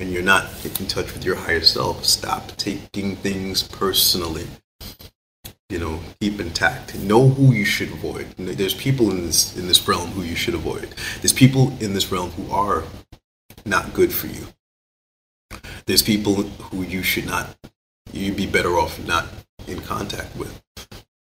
and 0.00 0.10
you're 0.10 0.22
not 0.22 0.46
in 0.64 0.86
touch 0.86 1.12
with 1.12 1.24
your 1.24 1.36
higher 1.36 1.60
self. 1.60 2.04
Stop 2.04 2.56
taking 2.56 3.14
things 3.16 3.62
personally. 3.62 4.48
You 5.68 5.78
know, 5.78 6.00
keep 6.20 6.40
intact. 6.40 6.98
Know 6.98 7.28
who 7.28 7.52
you 7.52 7.64
should 7.64 7.92
avoid. 7.92 8.26
There's 8.36 8.74
people 8.74 9.12
in 9.12 9.26
this 9.26 9.56
in 9.56 9.68
this 9.68 9.86
realm 9.86 10.10
who 10.10 10.22
you 10.22 10.34
should 10.34 10.54
avoid. 10.54 10.94
There's 11.20 11.32
people 11.32 11.76
in 11.78 11.94
this 11.94 12.10
realm 12.10 12.30
who 12.30 12.52
are 12.52 12.82
not 13.64 13.94
good 13.94 14.12
for 14.12 14.26
you 14.26 14.48
there's 15.86 16.02
people 16.02 16.34
who 16.34 16.82
you 16.82 17.02
should 17.02 17.26
not 17.26 17.56
you'd 18.12 18.36
be 18.36 18.46
better 18.46 18.78
off 18.78 19.04
not 19.06 19.26
in 19.66 19.80
contact 19.80 20.34
with 20.36 20.62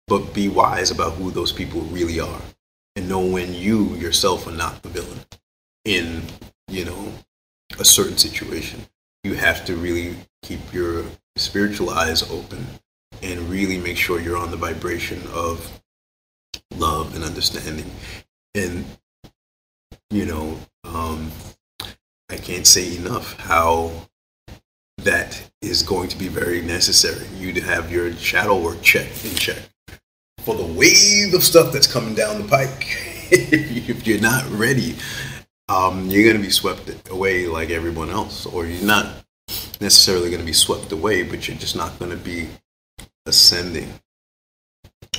but 0.07 0.35
be 0.35 0.49
wise 0.49 0.91
about 0.91 1.13
who 1.15 1.31
those 1.31 1.53
people 1.53 1.81
really 1.83 2.21
are 2.21 2.41
and 2.97 3.09
know 3.09 3.25
when 3.25 3.55
you 3.55 3.95
yourself 3.97 4.47
are 4.47 4.53
not 4.53 4.83
the 4.83 4.89
villain 4.89 5.21
in 5.85 6.23
you 6.69 6.85
know 6.85 7.13
a 7.79 7.85
certain 7.85 8.19
situation 8.19 8.81
you 9.25 9.35
have 9.35 9.65
to 9.65 9.77
really 9.77 10.17
keep 10.43 10.61
your 10.73 11.05
spiritual 11.37 11.91
eyes 11.91 12.23
open 12.31 12.65
and 13.23 13.41
really 13.49 13.79
make 13.79 13.97
sure 13.97 14.21
you're 14.21 14.37
on 14.37 14.51
the 14.51 14.57
vibration 14.57 15.23
of 15.33 15.83
love 16.77 17.15
and 17.15 17.25
understanding 17.25 17.91
and 18.55 18.85
you 20.11 20.25
know 20.25 20.57
um, 20.85 21.31
i 22.31 22.37
can't 22.37 22.67
say 22.67 22.97
enough 22.97 23.39
how 23.39 23.93
that 25.05 25.51
is 25.63 25.83
going 25.83 26.09
to 26.09 26.19
be 26.19 26.29
very 26.29 26.63
necessary. 26.63 27.27
You 27.37 27.53
to 27.53 27.61
have 27.61 27.91
your 27.91 28.13
shadow 28.15 28.61
work 28.61 28.83
check 28.83 29.07
in 29.25 29.35
check 29.35 29.59
for 30.41 30.55
the 30.55 30.65
wave 30.65 31.35
of 31.35 31.43
stuff 31.43 31.73
that's 31.73 31.87
coming 31.87 32.15
down 32.15 32.43
the 32.43 32.49
pike. 32.49 32.87
if 33.31 34.07
you're 34.07 34.21
not 34.21 34.45
ready, 34.51 34.97
um, 35.71 36.11
you're 36.11 36.25
going 36.25 36.37
to 36.37 36.43
be 36.43 36.51
swept 36.51 36.91
away 37.11 37.47
like 37.47 37.71
everyone 37.71 38.11
else, 38.11 38.45
or 38.45 38.67
you're 38.67 38.85
not 38.85 39.25
necessarily 39.81 40.29
going 40.29 40.41
to 40.41 40.47
be 40.47 40.53
swept 40.53 40.91
away, 40.91 41.23
but 41.23 41.47
you're 41.47 41.57
just 41.57 41.77
not 41.77 41.97
going 42.01 42.11
to 42.11 42.17
be 42.17 42.49
ascending. 43.25 43.89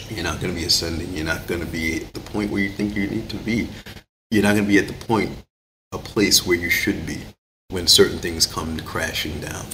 You're 0.09 0.25
not 0.25 0.41
going 0.41 0.53
to 0.53 0.59
be 0.59 0.65
ascending. 0.65 1.13
You're 1.15 1.25
not 1.25 1.47
going 1.47 1.61
to 1.61 1.65
be 1.65 2.03
at 2.03 2.13
the 2.13 2.19
point 2.19 2.51
where 2.51 2.61
you 2.61 2.69
think 2.69 2.97
you 2.97 3.07
need 3.07 3.29
to 3.29 3.37
be. 3.37 3.69
You're 4.29 4.43
not 4.43 4.55
going 4.55 4.65
to 4.65 4.67
be 4.67 4.77
at 4.77 4.87
the 4.87 5.05
point, 5.05 5.31
a 5.93 5.97
place 5.97 6.45
where 6.45 6.57
you 6.57 6.69
should 6.69 7.05
be 7.05 7.21
when 7.69 7.87
certain 7.87 8.19
things 8.19 8.45
come 8.45 8.77
crashing 8.81 9.39
down. 9.39 9.65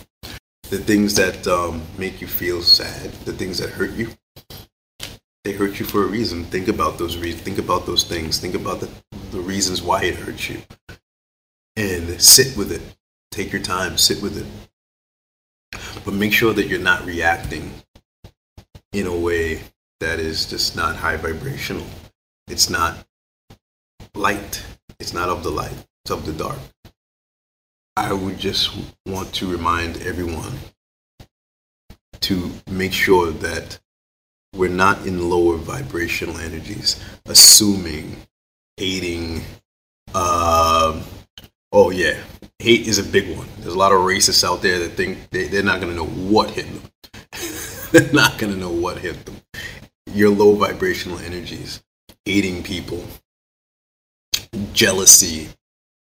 The 0.70 0.78
things 0.78 1.16
that 1.16 1.48
um, 1.48 1.82
make 1.98 2.22
you 2.22 2.28
feel 2.28 2.62
sad, 2.62 3.12
the 3.26 3.34
things 3.34 3.58
that 3.58 3.70
hurt 3.72 3.94
you, 3.94 4.10
they 5.44 5.54
hurt 5.54 5.80
you 5.80 5.86
for 5.88 6.04
a 6.04 6.08
reason. 6.08 6.44
Think 6.46 6.68
about 6.68 7.00
those 7.00 7.18
reasons. 7.18 7.42
Think 7.42 7.58
about 7.58 7.88
those 7.88 8.04
things. 8.04 8.38
Think 8.40 8.54
about 8.54 8.82
the, 8.82 8.90
the 9.32 9.40
reasons 9.40 9.82
why 9.82 10.04
it 10.04 10.16
hurts 10.16 10.50
you. 10.50 10.62
And 11.76 12.22
sit 12.22 12.58
with 12.58 12.72
it. 12.72 12.82
Take 13.32 13.52
your 13.52 13.62
time, 13.62 13.98
sit 13.98 14.22
with 14.22 14.38
it. 14.38 14.48
But 16.04 16.14
make 16.14 16.34
sure 16.34 16.54
that 16.54 16.68
you're 16.68 16.80
not 16.80 17.06
reacting 17.06 17.72
in 18.94 19.06
a 19.06 19.16
way 19.16 19.62
that 20.00 20.20
is 20.20 20.46
just 20.46 20.76
not 20.76 20.96
high 20.96 21.18
vibrational. 21.18 21.86
It's 22.48 22.70
not 22.70 23.06
light. 24.16 24.64
It's 25.00 25.14
not 25.14 25.30
of 25.30 25.44
the 25.44 25.52
light. 25.52 25.86
It's 26.04 26.12
of 26.12 26.26
the 26.26 26.34
dark. 26.34 26.60
I 27.96 28.14
would 28.14 28.38
just 28.38 28.72
want 29.06 29.34
to 29.36 29.52
remind 29.52 29.98
everyone 30.02 30.54
to 32.22 32.52
make 32.70 32.94
sure 32.94 33.32
that 33.32 33.80
we're 34.56 34.70
not 34.70 35.06
in 35.06 35.30
lower 35.30 35.58
vibrational 35.58 36.38
energies, 36.38 37.04
assuming, 37.26 38.16
hating. 38.78 39.42
Uh, 40.14 41.02
oh, 41.72 41.90
yeah, 41.90 42.18
hate 42.60 42.88
is 42.88 43.00
a 43.00 43.04
big 43.04 43.36
one. 43.38 43.48
There's 43.60 43.74
a 43.74 43.78
lot 43.78 43.92
of 43.92 44.00
racists 44.00 44.44
out 44.44 44.62
there 44.62 44.80
that 44.80 44.92
think 44.92 45.30
they, 45.32 45.48
they're 45.48 45.64
not 45.64 45.82
going 45.82 45.92
to 45.92 45.98
know 45.98 46.06
what 46.06 46.52
hit 46.52 46.68
them. 46.68 46.82
they're 47.92 48.14
not 48.14 48.38
going 48.38 48.54
to 48.54 48.60
know 48.60 48.72
what 48.72 49.00
hit 49.00 49.26
them. 49.26 49.36
Your 50.14 50.30
low 50.30 50.56
vibrational 50.56 51.20
energies, 51.20 51.84
hating 52.26 52.64
people, 52.64 53.04
jealousy, 54.74 55.50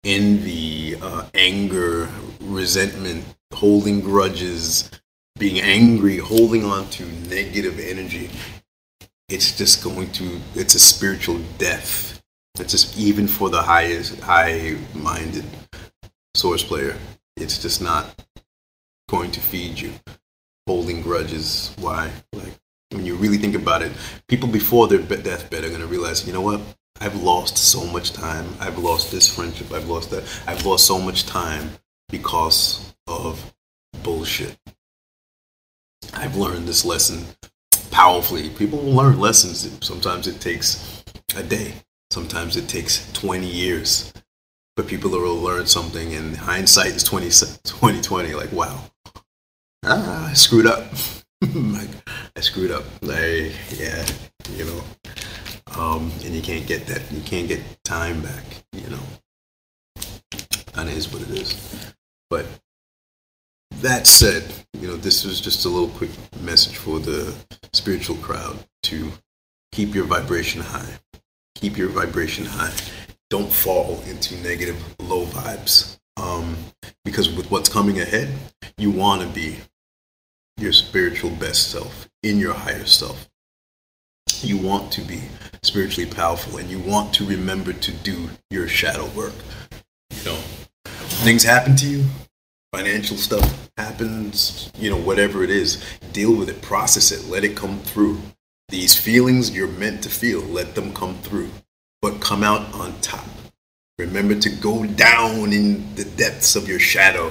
envy, 0.04 0.96
uh, 0.96 1.26
anger, 1.34 2.08
resentment, 2.40 3.24
holding 3.52 4.00
grudges, 4.00 4.90
being 5.38 5.60
angry, 5.60 6.18
holding 6.18 6.64
on 6.64 6.88
to 6.90 7.04
negative 7.28 7.78
energy, 7.78 8.30
it's 9.28 9.56
just 9.56 9.84
going 9.84 10.10
to, 10.12 10.40
it's 10.54 10.74
a 10.74 10.80
spiritual 10.80 11.38
death. 11.58 12.17
It's 12.60 12.72
just 12.72 12.98
even 12.98 13.28
for 13.28 13.50
the 13.50 13.62
highest, 13.62 14.20
high-minded 14.20 15.44
source 16.34 16.62
player, 16.62 16.96
it's 17.36 17.60
just 17.60 17.80
not 17.82 18.14
going 19.08 19.30
to 19.32 19.40
feed 19.40 19.78
you. 19.80 19.92
Holding 20.66 21.00
grudges, 21.02 21.74
why? 21.78 22.10
Like 22.32 22.52
when 22.90 23.06
you 23.06 23.16
really 23.16 23.38
think 23.38 23.54
about 23.54 23.82
it, 23.82 23.92
people 24.28 24.48
before 24.48 24.88
their 24.88 24.98
deathbed 24.98 25.64
are 25.64 25.68
going 25.68 25.80
to 25.80 25.86
realize, 25.86 26.26
you 26.26 26.32
know 26.32 26.40
what? 26.40 26.60
I've 27.00 27.22
lost 27.22 27.56
so 27.56 27.86
much 27.86 28.12
time. 28.12 28.46
I've 28.60 28.78
lost 28.78 29.10
this 29.10 29.32
friendship. 29.32 29.72
I've 29.72 29.88
lost 29.88 30.10
that. 30.10 30.24
I've 30.46 30.66
lost 30.66 30.86
so 30.86 30.98
much 30.98 31.26
time 31.26 31.70
because 32.08 32.94
of 33.06 33.54
bullshit. 34.02 34.56
I've 36.12 36.36
learned 36.36 36.66
this 36.66 36.84
lesson 36.84 37.24
powerfully. 37.90 38.50
People 38.50 38.80
will 38.80 38.92
learn 38.92 39.20
lessons. 39.20 39.70
Sometimes 39.86 40.26
it 40.26 40.40
takes 40.40 41.04
a 41.36 41.42
day. 41.42 41.74
Sometimes 42.10 42.56
it 42.56 42.68
takes 42.68 43.10
20 43.12 43.46
years 43.46 44.12
for 44.76 44.82
people 44.82 45.10
to 45.10 45.18
learn 45.18 45.66
something. 45.66 46.14
And 46.14 46.36
hindsight 46.36 46.96
is 46.96 47.02
20, 47.04 47.26
2020. 47.26 48.34
Like, 48.34 48.52
wow, 48.52 48.80
ah, 49.84 50.30
I 50.30 50.32
screwed 50.34 50.66
up. 50.66 50.84
I 51.42 52.40
screwed 52.40 52.70
up. 52.70 52.84
Like, 53.02 53.52
yeah, 53.76 54.06
you 54.52 54.64
know. 54.64 54.82
Um, 55.76 56.10
and 56.24 56.34
you 56.34 56.42
can't 56.42 56.66
get 56.66 56.86
that. 56.86 57.02
You 57.12 57.20
can't 57.20 57.46
get 57.46 57.62
time 57.84 58.22
back. 58.22 58.44
You 58.72 58.88
know. 58.90 59.02
It 60.86 60.96
is 60.96 61.12
what 61.12 61.22
it 61.22 61.30
is. 61.30 61.94
But 62.30 62.46
that 63.80 64.06
said, 64.06 64.44
you 64.74 64.86
know, 64.86 64.96
this 64.96 65.24
was 65.24 65.40
just 65.40 65.64
a 65.64 65.68
little 65.68 65.88
quick 65.88 66.10
message 66.40 66.76
for 66.76 66.98
the 67.00 67.34
spiritual 67.72 68.16
crowd 68.16 68.58
to 68.84 69.10
keep 69.72 69.94
your 69.94 70.04
vibration 70.04 70.62
high. 70.62 70.98
Keep 71.60 71.76
your 71.76 71.88
vibration 71.88 72.44
high. 72.44 72.72
Don't 73.30 73.52
fall 73.52 74.00
into 74.06 74.36
negative, 74.42 74.76
low 75.00 75.26
vibes. 75.26 75.98
Um, 76.16 76.56
because 77.04 77.34
with 77.34 77.50
what's 77.50 77.68
coming 77.68 78.00
ahead, 78.00 78.32
you 78.76 78.92
want 78.92 79.22
to 79.22 79.28
be 79.28 79.58
your 80.56 80.72
spiritual 80.72 81.30
best 81.30 81.72
self, 81.72 82.08
in 82.22 82.38
your 82.38 82.54
higher 82.54 82.86
self. 82.86 83.28
You 84.40 84.56
want 84.56 84.92
to 84.92 85.00
be 85.00 85.22
spiritually 85.62 86.08
powerful 86.08 86.58
and 86.58 86.70
you 86.70 86.78
want 86.78 87.12
to 87.14 87.24
remember 87.24 87.72
to 87.72 87.92
do 87.92 88.30
your 88.50 88.68
shadow 88.68 89.06
work. 89.16 89.34
You 90.12 90.24
know, 90.24 90.38
things 91.24 91.42
happen 91.42 91.74
to 91.76 91.86
you, 91.88 92.04
financial 92.72 93.16
stuff 93.16 93.68
happens, 93.76 94.70
you 94.78 94.90
know, 94.90 94.96
whatever 94.96 95.42
it 95.42 95.50
is, 95.50 95.84
deal 96.12 96.36
with 96.36 96.48
it, 96.48 96.62
process 96.62 97.10
it, 97.10 97.28
let 97.28 97.42
it 97.42 97.56
come 97.56 97.80
through. 97.80 98.20
These 98.70 99.00
feelings 99.00 99.50
you're 99.50 99.66
meant 99.66 100.02
to 100.02 100.10
feel, 100.10 100.40
let 100.42 100.74
them 100.74 100.92
come 100.92 101.16
through, 101.18 101.50
but 102.02 102.20
come 102.20 102.42
out 102.42 102.70
on 102.74 102.92
top. 103.00 103.24
Remember 103.98 104.34
to 104.34 104.50
go 104.50 104.84
down 104.84 105.54
in 105.54 105.94
the 105.94 106.04
depths 106.04 106.54
of 106.54 106.68
your 106.68 106.78
shadow, 106.78 107.30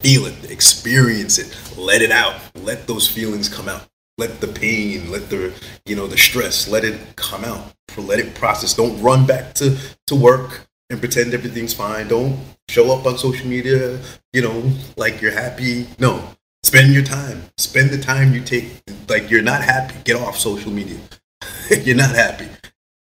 feel 0.00 0.24
it, 0.24 0.50
experience 0.50 1.38
it, 1.38 1.54
let 1.76 2.00
it 2.00 2.10
out, 2.10 2.40
let 2.54 2.86
those 2.86 3.06
feelings 3.06 3.50
come 3.50 3.68
out. 3.68 3.86
Let 4.16 4.40
the 4.40 4.48
pain, 4.48 5.12
let 5.12 5.30
the 5.30 5.52
you 5.86 5.94
know 5.94 6.08
the 6.08 6.18
stress, 6.18 6.66
let 6.66 6.84
it 6.84 7.14
come 7.14 7.44
out. 7.44 7.72
Let 7.96 8.18
it 8.18 8.34
process. 8.34 8.74
Don't 8.74 9.00
run 9.00 9.26
back 9.26 9.54
to 9.54 9.76
to 10.06 10.14
work 10.16 10.66
and 10.90 10.98
pretend 10.98 11.34
everything's 11.34 11.74
fine. 11.74 12.08
Don't 12.08 12.38
show 12.68 12.96
up 12.96 13.06
on 13.06 13.18
social 13.18 13.46
media, 13.46 14.00
you 14.32 14.42
know, 14.42 14.72
like 14.96 15.20
you're 15.20 15.32
happy. 15.32 15.86
No, 15.98 16.22
spend 16.62 16.92
your 16.92 17.04
time. 17.04 17.42
Spend 17.56 17.90
the 17.90 17.98
time 17.98 18.32
you 18.32 18.40
take. 18.40 18.82
Like 19.08 19.30
you're 19.30 19.42
not 19.42 19.62
happy. 19.62 19.94
Get 20.04 20.16
off 20.16 20.38
social 20.38 20.70
media. 20.70 20.98
you're 21.82 21.96
not 21.96 22.14
happy. 22.14 22.48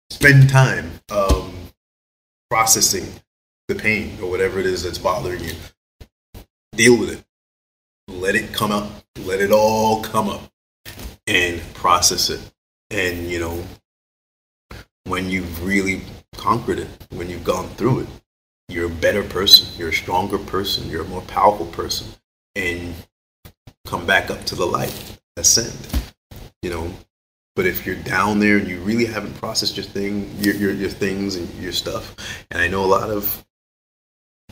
Spend 0.09 0.49
time 0.49 0.91
um, 1.09 1.53
processing 2.49 3.07
the 3.67 3.75
pain 3.75 4.17
or 4.21 4.29
whatever 4.29 4.59
it 4.59 4.65
is 4.65 4.83
that's 4.83 4.97
bothering 4.97 5.43
you. 5.43 5.53
Deal 6.73 6.99
with 6.99 7.11
it. 7.11 7.23
Let 8.07 8.35
it 8.35 8.53
come 8.53 8.71
up. 8.71 8.89
Let 9.19 9.39
it 9.41 9.51
all 9.51 10.03
come 10.03 10.29
up 10.29 10.51
and 11.27 11.61
process 11.73 12.29
it. 12.29 12.41
And 12.91 13.29
you 13.29 13.39
know, 13.39 13.63
when 15.05 15.29
you've 15.29 15.65
really 15.65 16.01
conquered 16.35 16.79
it, 16.79 16.87
when 17.11 17.29
you've 17.29 17.43
gone 17.43 17.69
through 17.69 18.01
it, 18.01 18.07
you're 18.69 18.87
a 18.87 18.95
better 18.95 19.23
person, 19.23 19.67
you're 19.77 19.89
a 19.89 19.93
stronger 19.93 20.37
person, 20.37 20.89
you're 20.89 21.03
a 21.03 21.07
more 21.07 21.21
powerful 21.23 21.67
person, 21.67 22.07
and 22.55 22.95
come 23.85 24.05
back 24.05 24.29
up 24.29 24.43
to 24.45 24.55
the 24.55 24.65
light, 24.65 25.19
ascend. 25.37 25.87
You 26.61 26.71
know, 26.71 26.91
but 27.55 27.65
if 27.65 27.85
you're 27.85 27.95
down 27.95 28.39
there 28.39 28.57
and 28.57 28.67
you 28.67 28.79
really 28.79 29.05
haven't 29.05 29.33
processed 29.35 29.77
your 29.77 29.85
thing, 29.85 30.29
your 30.39 30.55
your, 30.55 30.71
your 30.71 30.89
things 30.89 31.35
and 31.35 31.47
your 31.55 31.71
stuff, 31.71 32.15
and 32.51 32.61
I 32.61 32.67
know 32.67 32.83
a 32.83 32.87
lot 32.87 33.09
of 33.09 33.45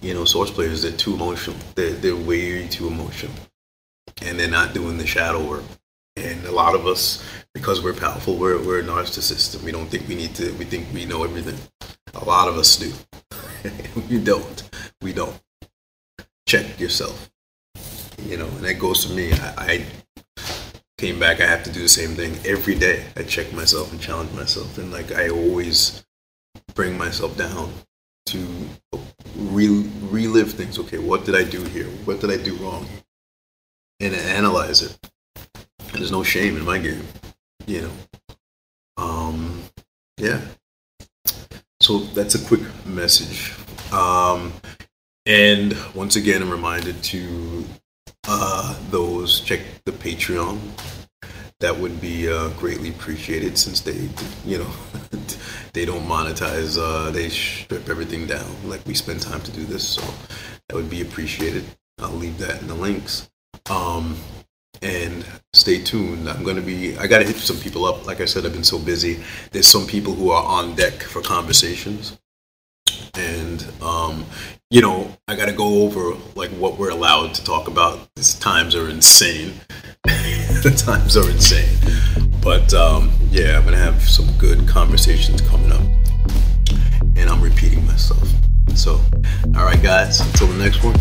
you 0.01 0.13
know 0.13 0.25
source 0.25 0.51
players 0.51 0.83
they're 0.83 0.91
too 0.91 1.13
emotional, 1.13 1.57
they're 1.75 1.93
they're 1.93 2.15
way 2.15 2.67
too 2.67 2.87
emotional, 2.87 3.35
and 4.21 4.39
they're 4.39 4.49
not 4.49 4.73
doing 4.73 4.97
the 4.97 5.07
shadow 5.07 5.43
work. 5.47 5.63
And 6.15 6.45
a 6.45 6.51
lot 6.51 6.75
of 6.75 6.85
us, 6.85 7.23
because 7.55 7.83
we're 7.83 7.95
powerful, 7.95 8.37
we're, 8.37 8.63
we're 8.63 8.83
narcissists 8.83 9.55
and 9.55 9.63
we 9.63 9.71
don't 9.71 9.87
think 9.87 10.07
we 10.07 10.13
need 10.13 10.35
to, 10.35 10.51
we 10.53 10.65
think 10.65 10.85
we 10.93 11.05
know 11.05 11.23
everything. 11.23 11.57
A 12.13 12.23
lot 12.23 12.47
of 12.47 12.55
us 12.55 12.77
do. 12.77 12.93
we 14.09 14.19
don't. 14.19 14.69
We 15.01 15.11
don't. 15.11 15.41
Check 16.45 16.79
yourself. 16.79 17.32
You 18.25 18.37
know, 18.37 18.47
and 18.47 18.63
that 18.63 18.79
goes 18.79 19.05
to 19.05 19.13
me. 19.13 19.31
I, 19.33 19.53
I 19.57 19.85
came 20.97 21.19
back, 21.19 21.41
I 21.41 21.45
have 21.45 21.63
to 21.63 21.71
do 21.71 21.81
the 21.81 21.89
same 21.89 22.11
thing 22.11 22.33
every 22.45 22.75
day. 22.75 23.05
I 23.17 23.23
check 23.23 23.51
myself 23.53 23.91
and 23.91 23.99
challenge 23.99 24.31
myself. 24.31 24.77
And 24.77 24.91
like 24.91 25.11
I 25.11 25.29
always 25.29 26.05
bring 26.75 26.97
myself 26.97 27.37
down 27.37 27.73
to 28.27 28.47
re- 29.35 29.89
relive 30.03 30.53
things. 30.53 30.79
Okay, 30.79 30.97
what 30.97 31.25
did 31.25 31.35
I 31.35 31.43
do 31.43 31.61
here? 31.65 31.87
What 32.05 32.21
did 32.21 32.31
I 32.31 32.37
do 32.37 32.55
wrong? 32.55 32.87
And 33.99 34.15
analyze 34.15 34.81
it 34.81 34.97
And 35.55 35.99
there's 35.99 36.11
no 36.11 36.23
shame 36.23 36.57
in 36.57 36.65
my 36.65 36.77
game, 36.77 37.05
you 37.67 37.81
know. 37.81 37.91
Um, 38.97 39.63
yeah. 40.17 40.41
So 41.81 41.99
that's 41.99 42.35
a 42.35 42.45
quick 42.45 42.61
message. 42.85 43.53
Um, 43.91 44.53
and 45.25 45.75
once 45.93 46.15
again, 46.15 46.41
I'm 46.41 46.49
reminded 46.49 47.03
to 47.03 47.65
uh, 48.27 48.77
those 48.89 49.41
check 49.41 49.61
the 49.85 49.91
Patreon. 49.91 50.59
That 51.59 51.77
would 51.77 52.01
be 52.01 52.29
uh, 52.29 52.49
greatly 52.49 52.89
appreciated 52.89 53.57
since 53.57 53.81
they, 53.81 54.09
you 54.45 54.57
know, 54.57 54.71
they 55.73 55.85
don't 55.85 56.05
monetize. 56.05 56.77
Uh, 56.77 57.11
they 57.11 57.29
strip 57.29 57.89
everything 57.89 58.27
down. 58.27 58.51
Like 58.65 58.85
we 58.85 58.93
spend 58.93 59.21
time 59.21 59.41
to 59.41 59.51
do 59.51 59.63
this, 59.63 59.87
so 59.87 60.01
that 60.67 60.75
would 60.75 60.89
be 60.89 61.01
appreciated. 61.01 61.63
I'll 61.99 62.11
leave 62.11 62.37
that 62.39 62.61
in 62.61 62.67
the 62.67 62.75
links. 62.75 63.29
Um, 63.69 64.17
and 64.81 65.25
stay 65.53 65.81
tuned. 65.81 66.27
I'm 66.27 66.43
going 66.43 66.57
to 66.57 66.61
be, 66.61 66.97
I 66.97 67.07
got 67.07 67.19
to 67.19 67.25
hit 67.25 67.37
some 67.37 67.57
people 67.57 67.85
up. 67.85 68.05
Like 68.05 68.19
I 68.19 68.25
said, 68.25 68.45
I've 68.45 68.53
been 68.53 68.63
so 68.63 68.77
busy. 68.77 69.23
There's 69.51 69.67
some 69.67 69.87
people 69.87 70.13
who 70.13 70.29
are 70.31 70.43
on 70.43 70.75
deck 70.75 71.01
for 71.01 71.21
conversations. 71.21 72.17
And, 73.15 73.65
um, 73.81 74.25
you 74.69 74.81
know, 74.81 75.15
I 75.27 75.35
got 75.35 75.45
to 75.45 75.53
go 75.53 75.83
over 75.83 76.13
like 76.35 76.49
what 76.51 76.77
we're 76.77 76.89
allowed 76.89 77.33
to 77.35 77.43
talk 77.43 77.67
about. 77.67 77.99
These 78.15 78.35
times 78.35 78.75
are 78.75 78.89
insane. 78.89 79.53
the 80.03 80.73
times 80.75 81.15
are 81.17 81.29
insane. 81.29 81.77
But 82.41 82.73
um, 82.73 83.11
yeah, 83.29 83.57
I'm 83.57 83.63
to 83.65 83.77
have 83.77 84.01
some 84.01 84.27
good 84.37 84.67
conversations 84.67 85.41
coming 85.41 85.71
up. 85.71 85.81
And 87.15 87.29
I'm 87.29 87.41
repeating 87.41 87.85
myself. 87.85 88.27
So, 88.75 88.99
all 89.55 89.65
right, 89.65 89.81
guys, 89.81 90.19
until 90.21 90.47
the 90.47 90.57
next 90.57 90.83
one. 90.83 90.99